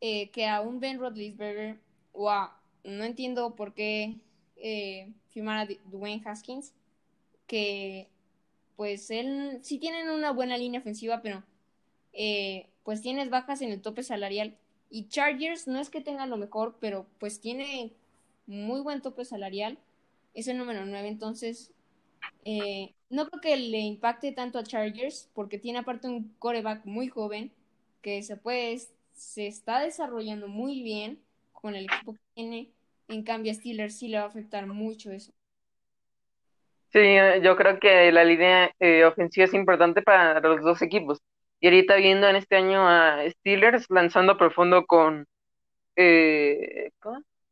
[0.00, 1.80] eh, que a un Ben Roethlisberger
[2.12, 2.30] o
[2.84, 4.14] no entiendo por qué
[4.54, 6.74] eh, firmar a Dwayne Haskins
[7.48, 8.06] que
[8.76, 11.42] pues él sí tienen una buena línea ofensiva pero
[12.12, 14.56] eh, pues tienes bajas en el tope salarial.
[14.88, 17.90] Y Chargers no es que tenga lo mejor pero pues tiene
[18.46, 19.76] muy buen tope salarial.
[20.34, 21.72] Es el número 9 entonces
[22.44, 27.08] eh, no creo que le impacte tanto a Chargers porque tiene aparte un coreback muy
[27.08, 27.52] joven
[28.02, 28.78] que se puede,
[29.12, 31.18] se está desarrollando muy bien
[31.52, 32.70] con el equipo que tiene.
[33.08, 35.32] En cambio, a Steelers sí le va a afectar mucho eso.
[36.92, 41.18] Sí, yo creo que la línea eh, ofensiva es importante para los dos equipos.
[41.60, 45.26] Y ahorita viendo en este año a Steelers lanzando profundo con
[45.96, 46.90] eh,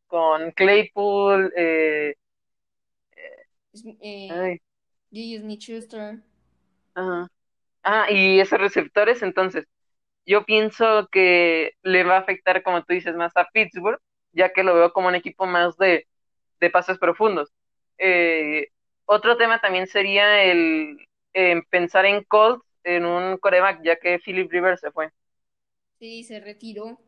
[0.06, 2.14] con Claypool, eh,
[4.00, 4.40] eh,
[5.12, 6.22] Smith Schuster.
[6.94, 7.28] Ajá.
[7.84, 9.66] Ah, y esos receptores, entonces,
[10.26, 14.00] yo pienso que le va a afectar, como tú dices, más a Pittsburgh,
[14.32, 16.06] ya que lo veo como un equipo más de,
[16.60, 17.52] de pases profundos.
[17.98, 18.68] Eh,
[19.06, 20.98] otro tema también sería el
[21.70, 25.10] pensar en Colts en un coreback, ya que Philip Rivers se fue.
[25.98, 27.00] Sí, se retiró.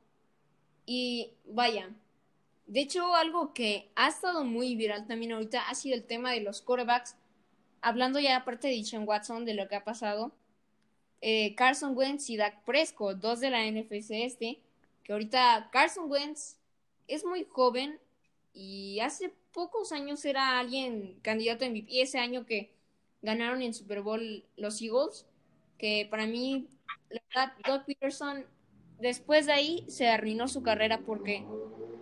[0.86, 1.94] Y vaya,
[2.66, 6.40] de hecho, algo que ha estado muy viral también ahorita ha sido el tema de
[6.40, 7.16] los corebacks
[7.80, 10.32] hablando ya aparte de Sean Watson, de lo que ha pasado,
[11.20, 14.60] eh, Carson Wentz y Dak Prescott, dos de la NFC este,
[15.04, 16.56] que ahorita Carson Wentz
[17.06, 18.00] es muy joven
[18.52, 22.72] y hace pocos años era alguien candidato a MVP, ese año que
[23.22, 25.26] ganaron en Super Bowl los Eagles,
[25.78, 26.66] que para mí,
[27.66, 28.44] Doug Peterson,
[28.98, 31.44] después de ahí se arruinó su carrera porque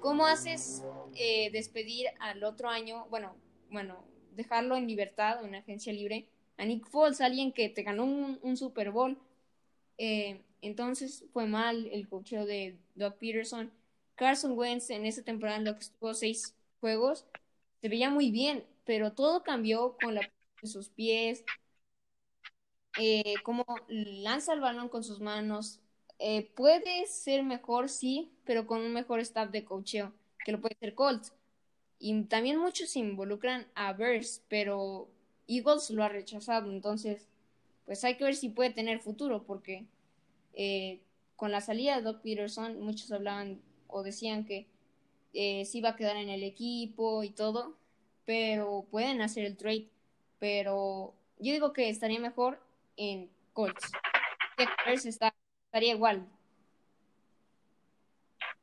[0.04, 3.06] ¿cómo haces eh, despedir al otro año?
[3.08, 3.34] Bueno,
[3.70, 4.04] bueno,
[4.36, 8.90] dejarlo en libertad en agencia libre a Nick Foles, alguien que te ganó un, Super
[8.90, 9.18] Bowl.
[9.96, 13.72] Eh, entonces fue mal el cocheo de Doug Peterson.
[14.14, 17.24] Carson Wentz en esa temporada en lo que estuvo seis juegos
[17.80, 20.20] se veía muy bien, pero todo cambió con la
[20.62, 21.44] de sus pies,
[23.00, 25.80] eh, cómo lanza el balón con sus manos.
[26.18, 30.12] Eh, puede ser mejor, sí, pero con un mejor staff de cocheo.
[30.44, 31.32] que lo puede hacer Colts.
[31.98, 35.08] Y también muchos involucran a Bears, pero
[35.48, 36.70] Eagles lo ha rechazado.
[36.70, 37.28] Entonces,
[37.86, 39.86] pues hay que ver si puede tener futuro, porque
[40.54, 41.00] eh,
[41.36, 44.66] con la salida de Doc Peterson, muchos hablaban o decían que
[45.32, 47.76] eh, sí va a quedar en el equipo y todo,
[48.24, 49.88] pero pueden hacer el trade.
[50.38, 52.60] Pero yo digo que estaría mejor
[52.96, 53.92] en Colts.
[54.86, 55.34] Está,
[55.74, 56.24] estaría igual.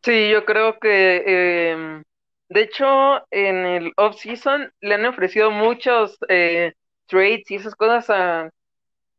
[0.01, 2.03] Sí, yo creo que, em,
[2.47, 6.73] de hecho, en el off-season le han ofrecido muchos eh,
[7.07, 8.49] trades y esas cosas a,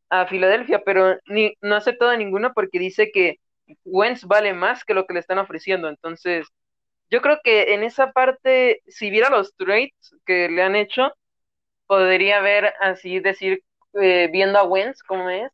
[0.08, 3.36] a Filadelfia, pero ni, no ha aceptado ninguno porque dice que
[3.84, 5.88] Wentz vale más que lo que le están ofreciendo.
[5.88, 6.48] Entonces,
[7.10, 9.92] yo creo que en esa parte, si viera los trades
[10.24, 11.12] que le han hecho,
[11.86, 13.62] podría ver así decir,
[14.00, 15.52] eh, viendo a Wentz como es,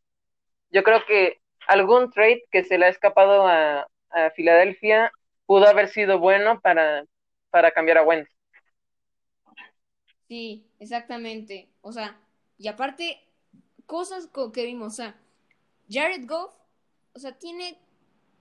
[0.71, 5.13] yo creo que algún trade que se le ha escapado a, a Filadelfia
[5.47, 7.05] pudo haber sido bueno para,
[7.51, 8.29] para cambiar a Wentz.
[10.29, 11.69] Sí, exactamente.
[11.81, 12.19] O sea,
[12.59, 13.21] y aparte,
[13.87, 15.17] cosas que vimos, o sea,
[15.89, 16.55] Jared Goff,
[17.15, 17.79] o sea, tiene,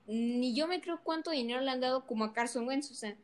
[0.05, 3.15] ni yo me creo cuánto dinero le han dado como a Carson Wentz, o sea,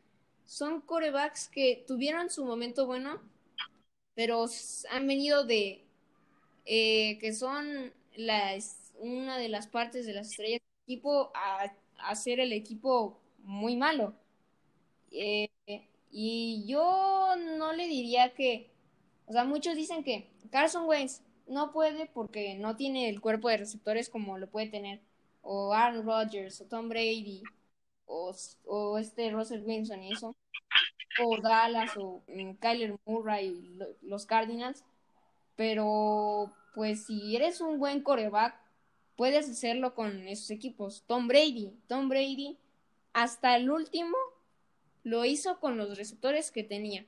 [0.45, 3.21] son corebacks que tuvieron su momento bueno,
[4.15, 4.45] pero
[4.91, 5.83] han venido de,
[6.65, 12.39] eh, que son las, una de las partes de las estrellas del equipo a, hacer
[12.39, 14.13] el equipo muy malo.
[15.11, 15.49] Eh,
[16.11, 18.71] y yo no le diría que,
[19.27, 23.57] o sea, muchos dicen que Carson Wentz no puede porque no tiene el cuerpo de
[23.57, 25.01] receptores como lo puede tener
[25.41, 27.43] o Aaron Rodgers o Tom Brady
[28.05, 28.33] o,
[28.65, 30.35] o este Russell Wilson y eso
[31.21, 34.83] o Dallas o mm, Kyler Murray y los Cardinals
[35.55, 38.62] pero pues si eres un buen coreback
[39.15, 42.57] puedes hacerlo con esos equipos Tom Brady Tom Brady
[43.13, 44.17] hasta el último
[45.03, 47.05] lo hizo con los receptores que tenía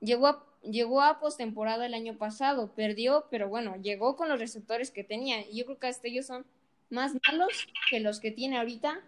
[0.00, 4.90] llegó a llegó a postemporada el año pasado, perdió, pero bueno, llegó con los receptores
[4.90, 5.40] que tenía.
[5.40, 6.44] Y yo creo que hasta ellos son
[6.90, 9.00] más malos que los que tiene ahorita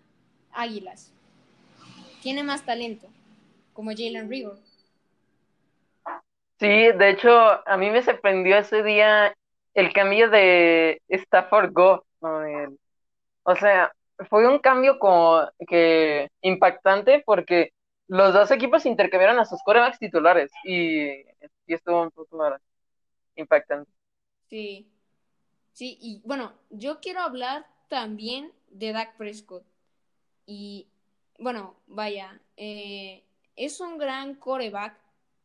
[0.53, 1.13] Águilas.
[2.23, 3.09] Tiene más talento,
[3.73, 4.59] como Jalen Rigor.
[6.61, 7.31] Sí, de hecho,
[7.67, 9.35] a mí me sorprendió ese día
[9.75, 12.05] el cambio de Stafford Go.
[13.45, 13.93] O sea,
[14.29, 17.71] fue un cambio como que impactante porque
[18.09, 21.09] los dos equipos intercambiaron a sus corebacks titulares y,
[21.67, 22.39] y estuvo un poco
[23.37, 23.91] impactante.
[24.49, 24.91] Sí,
[25.73, 29.65] sí, y bueno, yo quiero hablar también de Dak Prescott.
[30.47, 30.89] Y
[31.39, 33.25] bueno, vaya, eh,
[33.57, 34.99] es un gran coreback,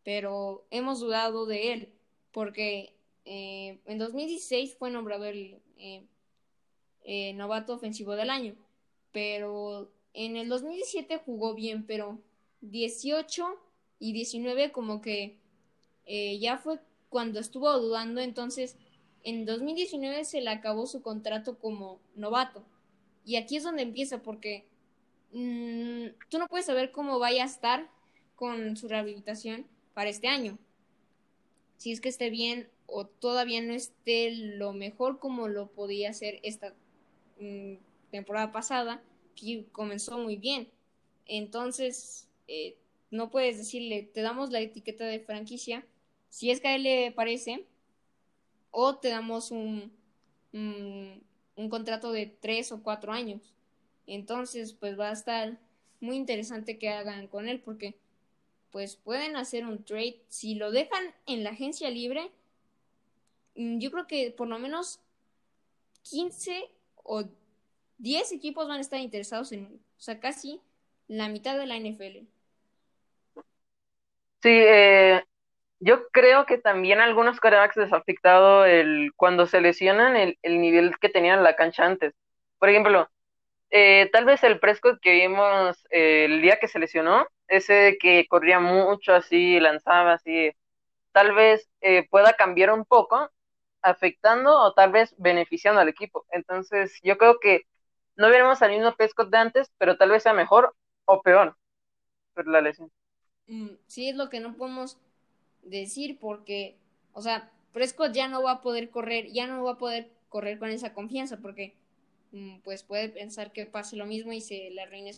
[0.03, 1.93] pero hemos dudado de él,
[2.31, 6.05] porque eh, en 2016 fue nombrado el eh,
[7.35, 8.55] novato ofensivo del año,
[9.11, 12.19] pero en el 2017 jugó bien, pero
[12.61, 13.47] 18
[13.99, 15.37] y 19 como que
[16.05, 18.77] eh, ya fue cuando estuvo dudando, entonces
[19.23, 22.63] en 2019 se le acabó su contrato como novato.
[23.25, 24.65] Y aquí es donde empieza porque
[25.33, 27.89] mm, tú no puedes saber cómo vaya a estar
[28.35, 30.57] con su rehabilitación para este año.
[31.77, 36.39] Si es que esté bien o todavía no esté lo mejor como lo podía hacer
[36.43, 36.73] esta
[38.11, 39.01] temporada pasada,
[39.35, 40.69] que comenzó muy bien.
[41.25, 42.77] Entonces, eh,
[43.11, 45.85] no puedes decirle, te damos la etiqueta de franquicia,
[46.29, 47.65] si es que a él le parece,
[48.71, 49.91] o te damos un,
[50.53, 53.53] un contrato de tres o cuatro años.
[54.05, 55.59] Entonces, pues va a estar
[55.99, 57.95] muy interesante que hagan con él porque
[58.71, 60.21] pues pueden hacer un trade.
[60.29, 62.31] Si lo dejan en la agencia libre,
[63.55, 64.99] mm, yo creo que por lo menos
[66.03, 66.69] 15
[67.07, 67.23] o
[67.97, 70.61] 10 equipos van a estar interesados en, o sea, casi
[71.07, 72.27] la mitad de la NFL.
[74.41, 75.23] Sí, eh,
[75.79, 80.61] yo creo que también algunos quarterbacks les ha afectado el, cuando se lesionan el, el
[80.61, 82.13] nivel que tenían en la cancha antes.
[82.59, 83.09] Por ejemplo,
[83.71, 88.27] eh, tal vez el Prescott que vimos eh, el día que se lesionó, ese que
[88.27, 90.51] corría mucho así, lanzaba así,
[91.13, 91.69] tal vez
[92.09, 93.31] pueda cambiar un poco,
[93.81, 96.25] afectando o tal vez beneficiando al equipo.
[96.31, 97.61] Entonces, yo creo que
[98.15, 100.75] no veremos al mismo Prescott de antes, pero tal vez sea mejor
[101.05, 101.55] o peor
[102.33, 102.91] por la lesión.
[103.47, 104.97] Mm, sí es lo que no podemos
[105.63, 106.77] decir porque,
[107.13, 110.59] o sea, Prescott ya no va a poder correr, ya no va a poder correr
[110.59, 111.75] con esa confianza porque
[112.31, 115.11] mm, pues puede pensar que pase lo mismo y se le arruine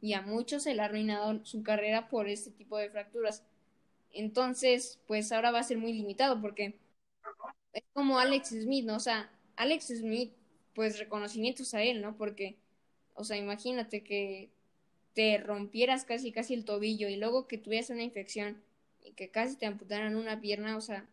[0.00, 3.42] y a muchos se le ha arruinado su carrera por este tipo de fracturas.
[4.12, 6.78] Entonces, pues ahora va a ser muy limitado porque
[7.74, 8.96] es como Alex Smith, ¿no?
[8.96, 10.32] O sea, Alex Smith,
[10.74, 12.16] pues reconocimientos a él, ¿no?
[12.16, 12.56] Porque,
[13.14, 14.50] o sea, imagínate que
[15.14, 18.62] te rompieras casi casi el tobillo y luego que tuvieras una infección
[19.02, 21.08] y que casi te amputaran una pierna, o sea,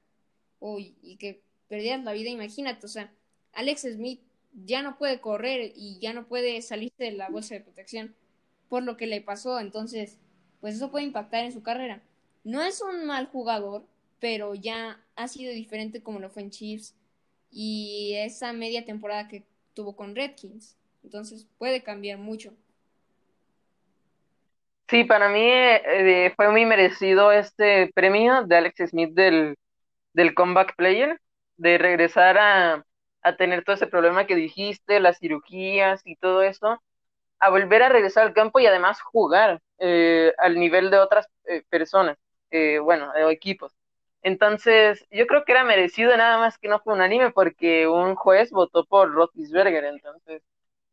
[0.60, 3.14] uy, y que perdieras la vida, imagínate, o sea,
[3.54, 4.22] Alex Smith
[4.66, 8.16] ya no puede correr y ya no puede salirse de la bolsa de protección
[8.70, 10.18] por lo que le pasó, entonces,
[10.62, 12.02] pues eso puede impactar en su carrera.
[12.44, 13.86] No es un mal jugador,
[14.22, 16.96] pero ya ha sido diferente como lo fue en Chiefs
[17.52, 19.46] y esa media temporada que
[19.76, 20.78] tuvo con Redkins.
[21.04, 22.54] Entonces puede cambiar mucho.
[24.90, 29.56] Sí, para mí eh, fue muy merecido este premio de Alex Smith del,
[30.14, 31.20] del comeback player,
[31.58, 32.86] de regresar a,
[33.24, 36.82] a tener todo ese problema que dijiste, las cirugías y todo eso,
[37.40, 41.64] a volver a regresar al campo y además jugar eh, al nivel de otras eh,
[41.70, 42.18] personas,
[42.52, 43.74] eh, bueno, equipos.
[44.24, 48.52] Entonces, yo creo que era merecido, nada más que no fue unánime, porque un juez
[48.52, 50.44] votó por Roethlisberger, entonces.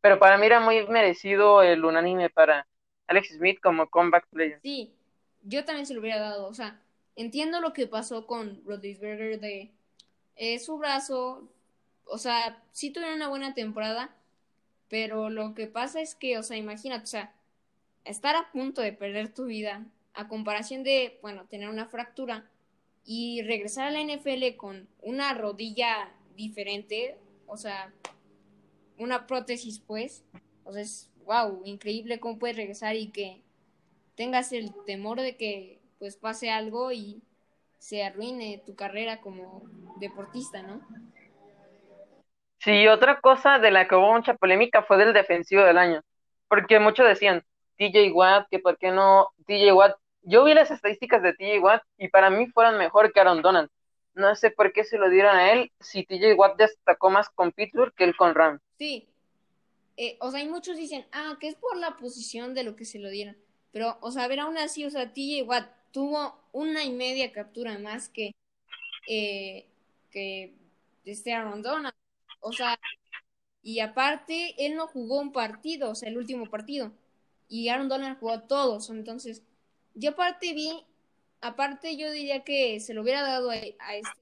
[0.01, 2.67] Pero para mí era muy merecido el unánime para
[3.07, 4.59] Alex Smith como comeback player.
[4.63, 4.93] Sí,
[5.43, 6.47] yo también se lo hubiera dado.
[6.47, 6.79] O sea,
[7.15, 9.71] entiendo lo que pasó con Roethlisberger de
[10.59, 11.43] su brazo.
[12.05, 14.09] O sea, sí tuvieron una buena temporada,
[14.87, 17.33] pero lo que pasa es que, o sea, imagínate, o sea,
[18.05, 22.49] estar a punto de perder tu vida a comparación de, bueno, tener una fractura
[23.11, 27.91] y regresar a la NFL con una rodilla diferente, o sea,
[28.99, 30.23] una prótesis pues,
[30.63, 33.41] o sea, es wow, increíble cómo puedes regresar y que
[34.13, 37.23] tengas el temor de que pues pase algo y
[37.79, 39.63] se arruine tu carrera como
[39.99, 40.79] deportista, ¿no?
[42.59, 46.03] Sí, otra cosa de la que hubo mucha polémica fue del defensivo del año,
[46.47, 47.43] porque muchos decían,
[47.77, 51.83] TJ Watt, que por qué no, TJ Watt yo vi las estadísticas de TJ Watt
[51.97, 53.69] y para mí fueron mejor que Aaron Donald.
[54.13, 57.51] No sé por qué se lo dieron a él si TJ Watt destacó más con
[57.51, 58.59] Pittsburgh que él con Ram.
[58.77, 59.07] Sí.
[59.97, 62.85] Eh, o sea, hay muchos dicen, ah, que es por la posición de lo que
[62.85, 63.37] se lo dieron.
[63.71, 67.31] Pero, o sea, a ver, aún así, o sea, TJ Watt tuvo una y media
[67.31, 68.31] captura más que,
[69.07, 69.67] eh,
[70.11, 70.55] que
[71.05, 71.95] este Aaron Donald.
[72.41, 72.79] O sea,
[73.61, 76.91] y aparte, él no jugó un partido, o sea, el último partido.
[77.47, 78.89] Y Aaron Donald jugó todos.
[78.89, 79.43] Entonces,
[79.99, 80.85] yo aparte vi,
[81.41, 84.21] aparte yo diría que se lo hubiera dado a, este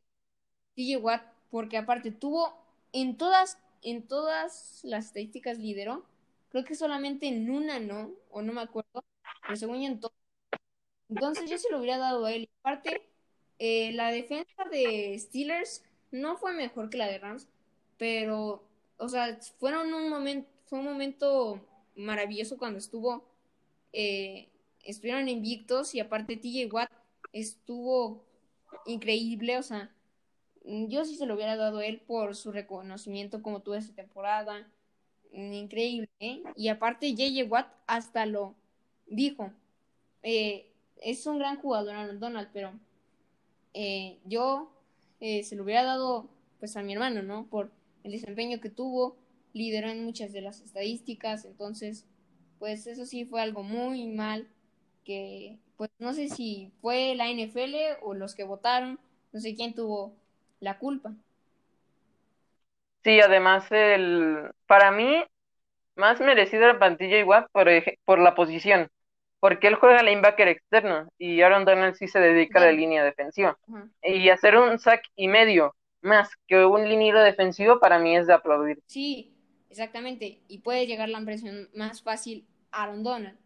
[0.76, 2.58] DJ Watt, porque aparte tuvo
[2.94, 6.06] en todas, en todas las estadísticas lideró,
[6.50, 9.04] creo que solamente en una no, o no me acuerdo,
[9.44, 10.18] pero según yo en todas.
[11.10, 12.50] Entonces yo se lo hubiera dado a él.
[12.62, 13.02] Aparte,
[13.60, 17.48] eh, la defensa de Steelers no fue mejor que la de Rams,
[17.98, 18.64] pero,
[18.98, 21.62] o sea, fueron un momento, fue un momento
[21.96, 23.24] maravilloso cuando estuvo
[23.94, 24.50] eh,
[24.88, 26.90] estuvieron invictos y aparte TJ Watt
[27.34, 28.26] estuvo
[28.86, 29.94] increíble, o sea,
[30.64, 34.66] yo sí se lo hubiera dado él por su reconocimiento como tuvo esta temporada,
[35.32, 36.42] increíble, ¿eh?
[36.56, 38.56] Y aparte JJ Watt hasta lo
[39.08, 39.52] dijo,
[40.24, 40.72] eh,
[41.02, 42.72] es un gran jugador Donald, pero
[43.74, 44.72] eh, yo
[45.20, 46.30] eh, se lo hubiera dado
[46.60, 47.46] pues a mi hermano, ¿no?
[47.48, 47.72] Por
[48.04, 49.18] el desempeño que tuvo,
[49.54, 52.06] lideró en muchas de las estadísticas, entonces,
[52.58, 54.48] pues eso sí fue algo muy mal
[55.08, 59.00] que pues no sé si fue la NFL o los que votaron,
[59.32, 60.14] no sé quién tuvo
[60.60, 61.14] la culpa.
[63.04, 65.24] Sí, además el para mí
[65.96, 67.70] más merecido era Pantilla igual por,
[68.04, 68.90] por la posición,
[69.40, 73.58] porque él juega linebacker externo y Aaron Donald sí se dedica a la línea defensiva.
[74.04, 78.34] Y hacer un sack y medio más que un liniero defensivo para mí es de
[78.34, 78.80] aplaudir.
[78.88, 79.34] Sí,
[79.70, 83.38] exactamente, y puede llegar la impresión más fácil a Aaron Donald.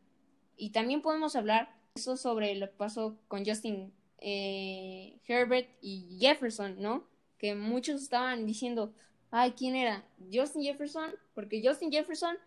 [0.57, 6.79] Y también podemos hablar eso sobre lo que pasó con Justin eh, Herbert y Jefferson,
[6.79, 7.07] ¿no?
[7.37, 8.93] Que muchos estaban diciendo,
[9.31, 10.05] ay, ¿quién era?
[10.31, 12.37] Justin Jefferson, porque Justin Jefferson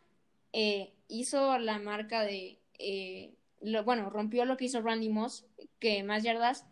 [0.53, 3.35] eh, hizo la marca de, eh,
[3.85, 5.45] bueno, rompió lo que hizo Randy Moss,
[5.81, 6.65] que más yardas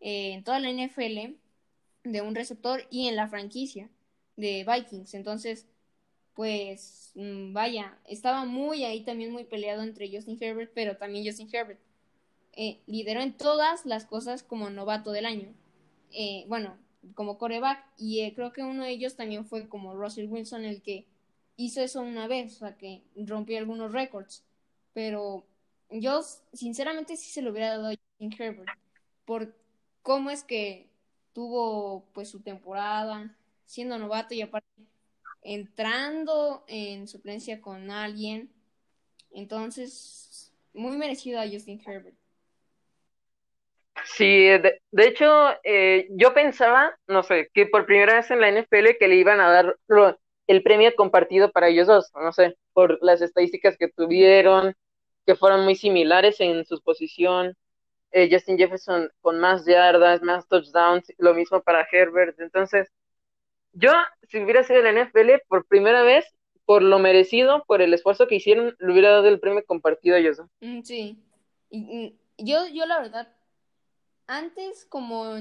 [0.00, 1.34] en toda la NFL
[2.04, 3.90] de un receptor y en la franquicia
[4.36, 5.14] de Vikings.
[5.14, 5.66] Entonces,
[6.36, 11.48] pues mm, vaya, estaba muy ahí también muy peleado entre Justin Herbert, pero también Justin
[11.52, 11.80] Herbert
[12.52, 15.48] eh, lideró en todas las cosas como novato del año.
[16.12, 16.76] Eh, bueno,
[17.14, 20.82] como coreback, y eh, creo que uno de ellos también fue como Russell Wilson, el
[20.82, 21.06] que
[21.56, 24.44] hizo eso una vez, o sea, que rompió algunos récords.
[24.92, 25.46] Pero
[25.90, 26.22] yo,
[26.52, 28.68] sinceramente, sí se lo hubiera dado a Justin Herbert,
[29.24, 29.54] por
[30.02, 30.88] cómo es que
[31.32, 34.66] tuvo pues su temporada siendo novato y aparte
[35.46, 38.50] entrando en suplencia con alguien.
[39.30, 42.16] Entonces, muy merecido a Justin Herbert.
[44.04, 45.26] Sí, de, hecho,
[45.64, 49.40] eh, yo pensaba, no sé, que por primera vez en la NFL que le iban
[49.40, 49.76] a dar
[50.46, 54.74] el premio compartido para ellos dos, no sé, por las estadísticas que tuvieron,
[55.24, 57.56] que fueron muy similares en su posición.
[58.10, 62.38] Eh, Justin Jefferson con más yardas, más touchdowns, lo mismo para Herbert.
[62.40, 62.88] Entonces,
[63.78, 63.92] yo,
[64.28, 66.24] si hubiera sido el NFL, por primera vez,
[66.64, 70.18] por lo merecido, por el esfuerzo que hicieron, le hubiera dado el premio compartido a
[70.18, 70.40] ellos.
[70.60, 71.18] Mm, sí.
[72.38, 73.28] Yo, yo la verdad,
[74.26, 75.34] antes, como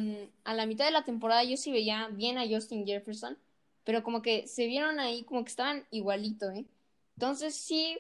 [0.44, 3.38] a la mitad de la temporada, yo sí veía bien a Justin Jefferson,
[3.84, 6.66] pero como que se vieron ahí como que estaban igualito, ¿eh?
[7.16, 7.98] Entonces sí,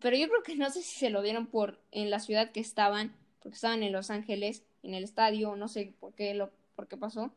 [0.00, 2.60] pero yo creo que no sé si se lo dieron por en la ciudad que
[2.60, 6.88] estaban, porque estaban en Los Ángeles, en el estadio, no sé por qué lo por
[6.88, 7.32] qué pasó.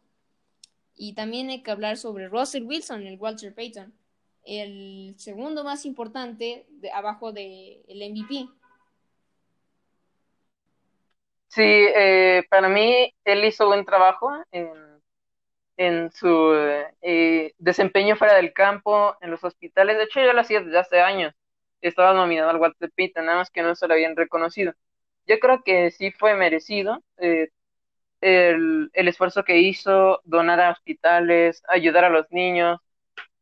[0.96, 3.94] Y también hay que hablar sobre Russell Wilson, el Walter Payton,
[4.46, 8.48] el segundo más importante de, abajo del el MVP.
[11.48, 14.70] Sí, eh, para mí él hizo buen trabajo en,
[15.78, 16.54] en su
[17.02, 19.98] eh, desempeño fuera del campo, en los hospitales.
[19.98, 21.34] De hecho, yo lo hacía desde hace años.
[21.82, 24.74] Estaba nominado al Walter Payton, nada más que no se lo habían reconocido.
[25.28, 27.50] Yo creo que sí fue merecido eh,
[28.22, 32.80] el, el, esfuerzo que hizo, donar a hospitales, ayudar a los niños,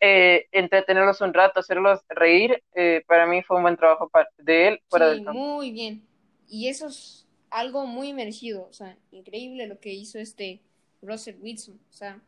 [0.05, 2.61] eh, entretenerlos un rato, hacerlos reír.
[2.75, 6.05] Eh, para mí fue un buen trabajo de él fuera sí, Muy bien.
[6.49, 8.67] Y eso es algo muy merecido.
[8.69, 10.59] O sea, increíble lo que hizo este
[11.01, 11.79] Russell Wilson.
[11.89, 12.19] O sea,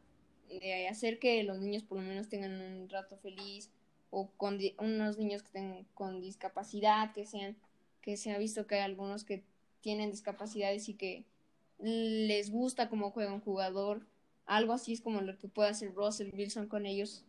[0.48, 3.70] de hacer que los niños por lo menos tengan un rato feliz
[4.10, 7.58] o con unos niños que tengan con discapacidad, que sean
[8.02, 9.44] que se ha visto que hay algunos que
[9.82, 11.26] tienen discapacidades y que
[11.80, 14.06] les gusta cómo juega un jugador.
[14.46, 17.26] Algo así es como lo que puede hacer Russell Wilson con ellos.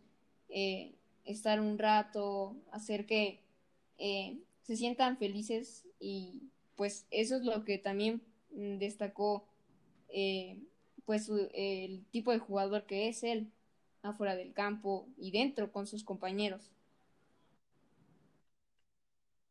[0.49, 0.93] Eh,
[1.25, 3.41] estar un rato, hacer que
[3.97, 6.43] eh, se sientan felices y
[6.75, 9.45] pues eso es lo que también destacó
[10.09, 10.57] eh,
[11.05, 13.51] pues el tipo de jugador que es él
[14.03, 16.71] afuera del campo y dentro con sus compañeros.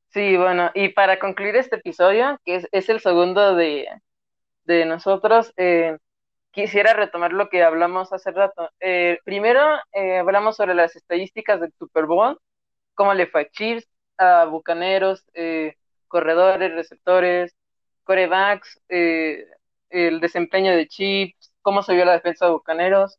[0.09, 3.87] Sí, bueno, y para concluir este episodio, que es, es el segundo de,
[4.67, 5.99] de nosotros, eh,
[6.51, 8.71] quisiera retomar lo que hablamos hace rato.
[8.81, 9.61] Eh, primero,
[9.93, 12.41] eh, hablamos sobre las estadísticas del Super Bowl,
[12.95, 13.89] cómo le fue a Chiefs,
[14.19, 15.25] a Bucaneros,
[16.09, 17.55] corredores, receptores,
[18.05, 23.19] corebacks, el desempeño de Chiefs, cómo se vio la defensa de Bucaneros.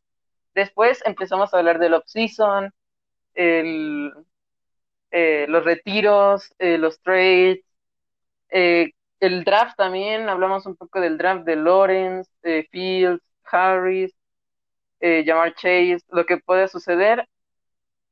[0.56, 2.74] Después empezamos a hablar del off-season,
[3.36, 4.12] el,
[5.12, 7.60] los retiros, los trades,
[8.50, 12.30] eh, el draft también, hablamos un poco del draft de Lawrence,
[12.72, 14.14] Fields, Harris,
[15.00, 17.28] eh, Jamar Chase, lo que puede suceder.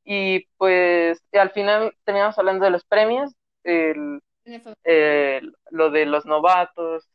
[0.04, 3.32] Y pues al final terminamos hablando de los premios,
[3.64, 4.20] el,
[5.70, 7.08] lo de los novatos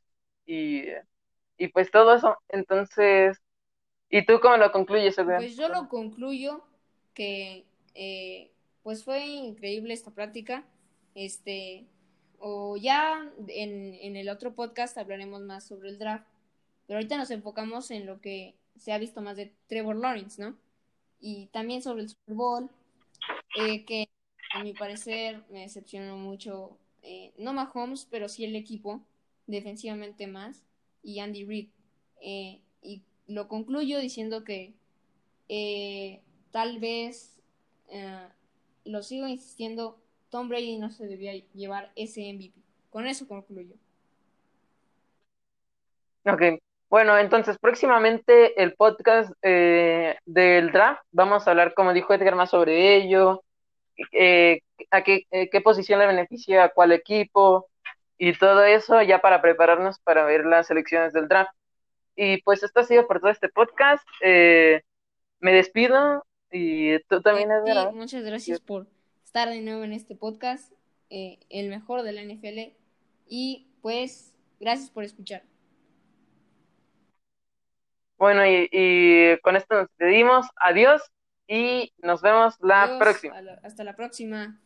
[0.46, 0.84] y,
[1.58, 2.38] y pues todo eso.
[2.50, 3.38] Entonces,
[4.10, 5.16] ¿y tú cómo lo concluyes?
[5.16, 6.64] Pues yo lo concluyo
[7.14, 7.66] que
[7.96, 8.52] eh,
[8.84, 10.66] pues fue increíble esta práctica.
[11.16, 11.86] Este,
[12.42, 16.26] o ya en, en el otro podcast hablaremos más sobre el draft,
[16.88, 20.58] pero ahorita nos enfocamos en lo que se ha visto más de Trevor Lawrence, ¿no?
[21.20, 22.70] Y también sobre el Super Bowl,
[23.60, 24.10] eh, que
[24.54, 29.02] a mi parecer me decepcionó mucho, eh, no Mahomes, pero sí el equipo,
[29.46, 30.64] defensivamente más,
[31.04, 31.70] y Andy Reid.
[32.22, 34.74] Eh, y lo concluyo diciendo que
[36.52, 37.40] tal vez,
[38.86, 40.00] lo sigo insistiendo,
[40.32, 42.54] Tom Brady no se debía llevar ese MVP.
[42.90, 43.76] Con eso concluyo.
[46.26, 46.42] Ok,
[46.90, 52.52] bueno, entonces próximamente el podcast eh, del draft, vamos a hablar, como dijo Edgar, más
[52.52, 53.44] sobre ello,
[54.14, 57.68] eh, a qué, eh, qué posición le beneficia a cuál equipo
[58.18, 61.52] y todo eso ya para prepararnos para ver las elecciones del draft.
[62.16, 64.08] Y pues esto ha sido por todo este podcast.
[64.22, 67.94] me despido y tú también, Edgar.
[67.94, 68.86] muchas gracias por
[69.32, 70.74] estar de nuevo en este podcast,
[71.10, 72.76] eh, el mejor de la NFL.
[73.30, 75.44] Y pues, gracias por escuchar.
[78.18, 80.48] Bueno, y, con esto nos despedimos.
[80.58, 81.02] Adiós
[81.48, 83.38] y nos vemos la próxima.
[83.64, 84.60] hasta la próxima.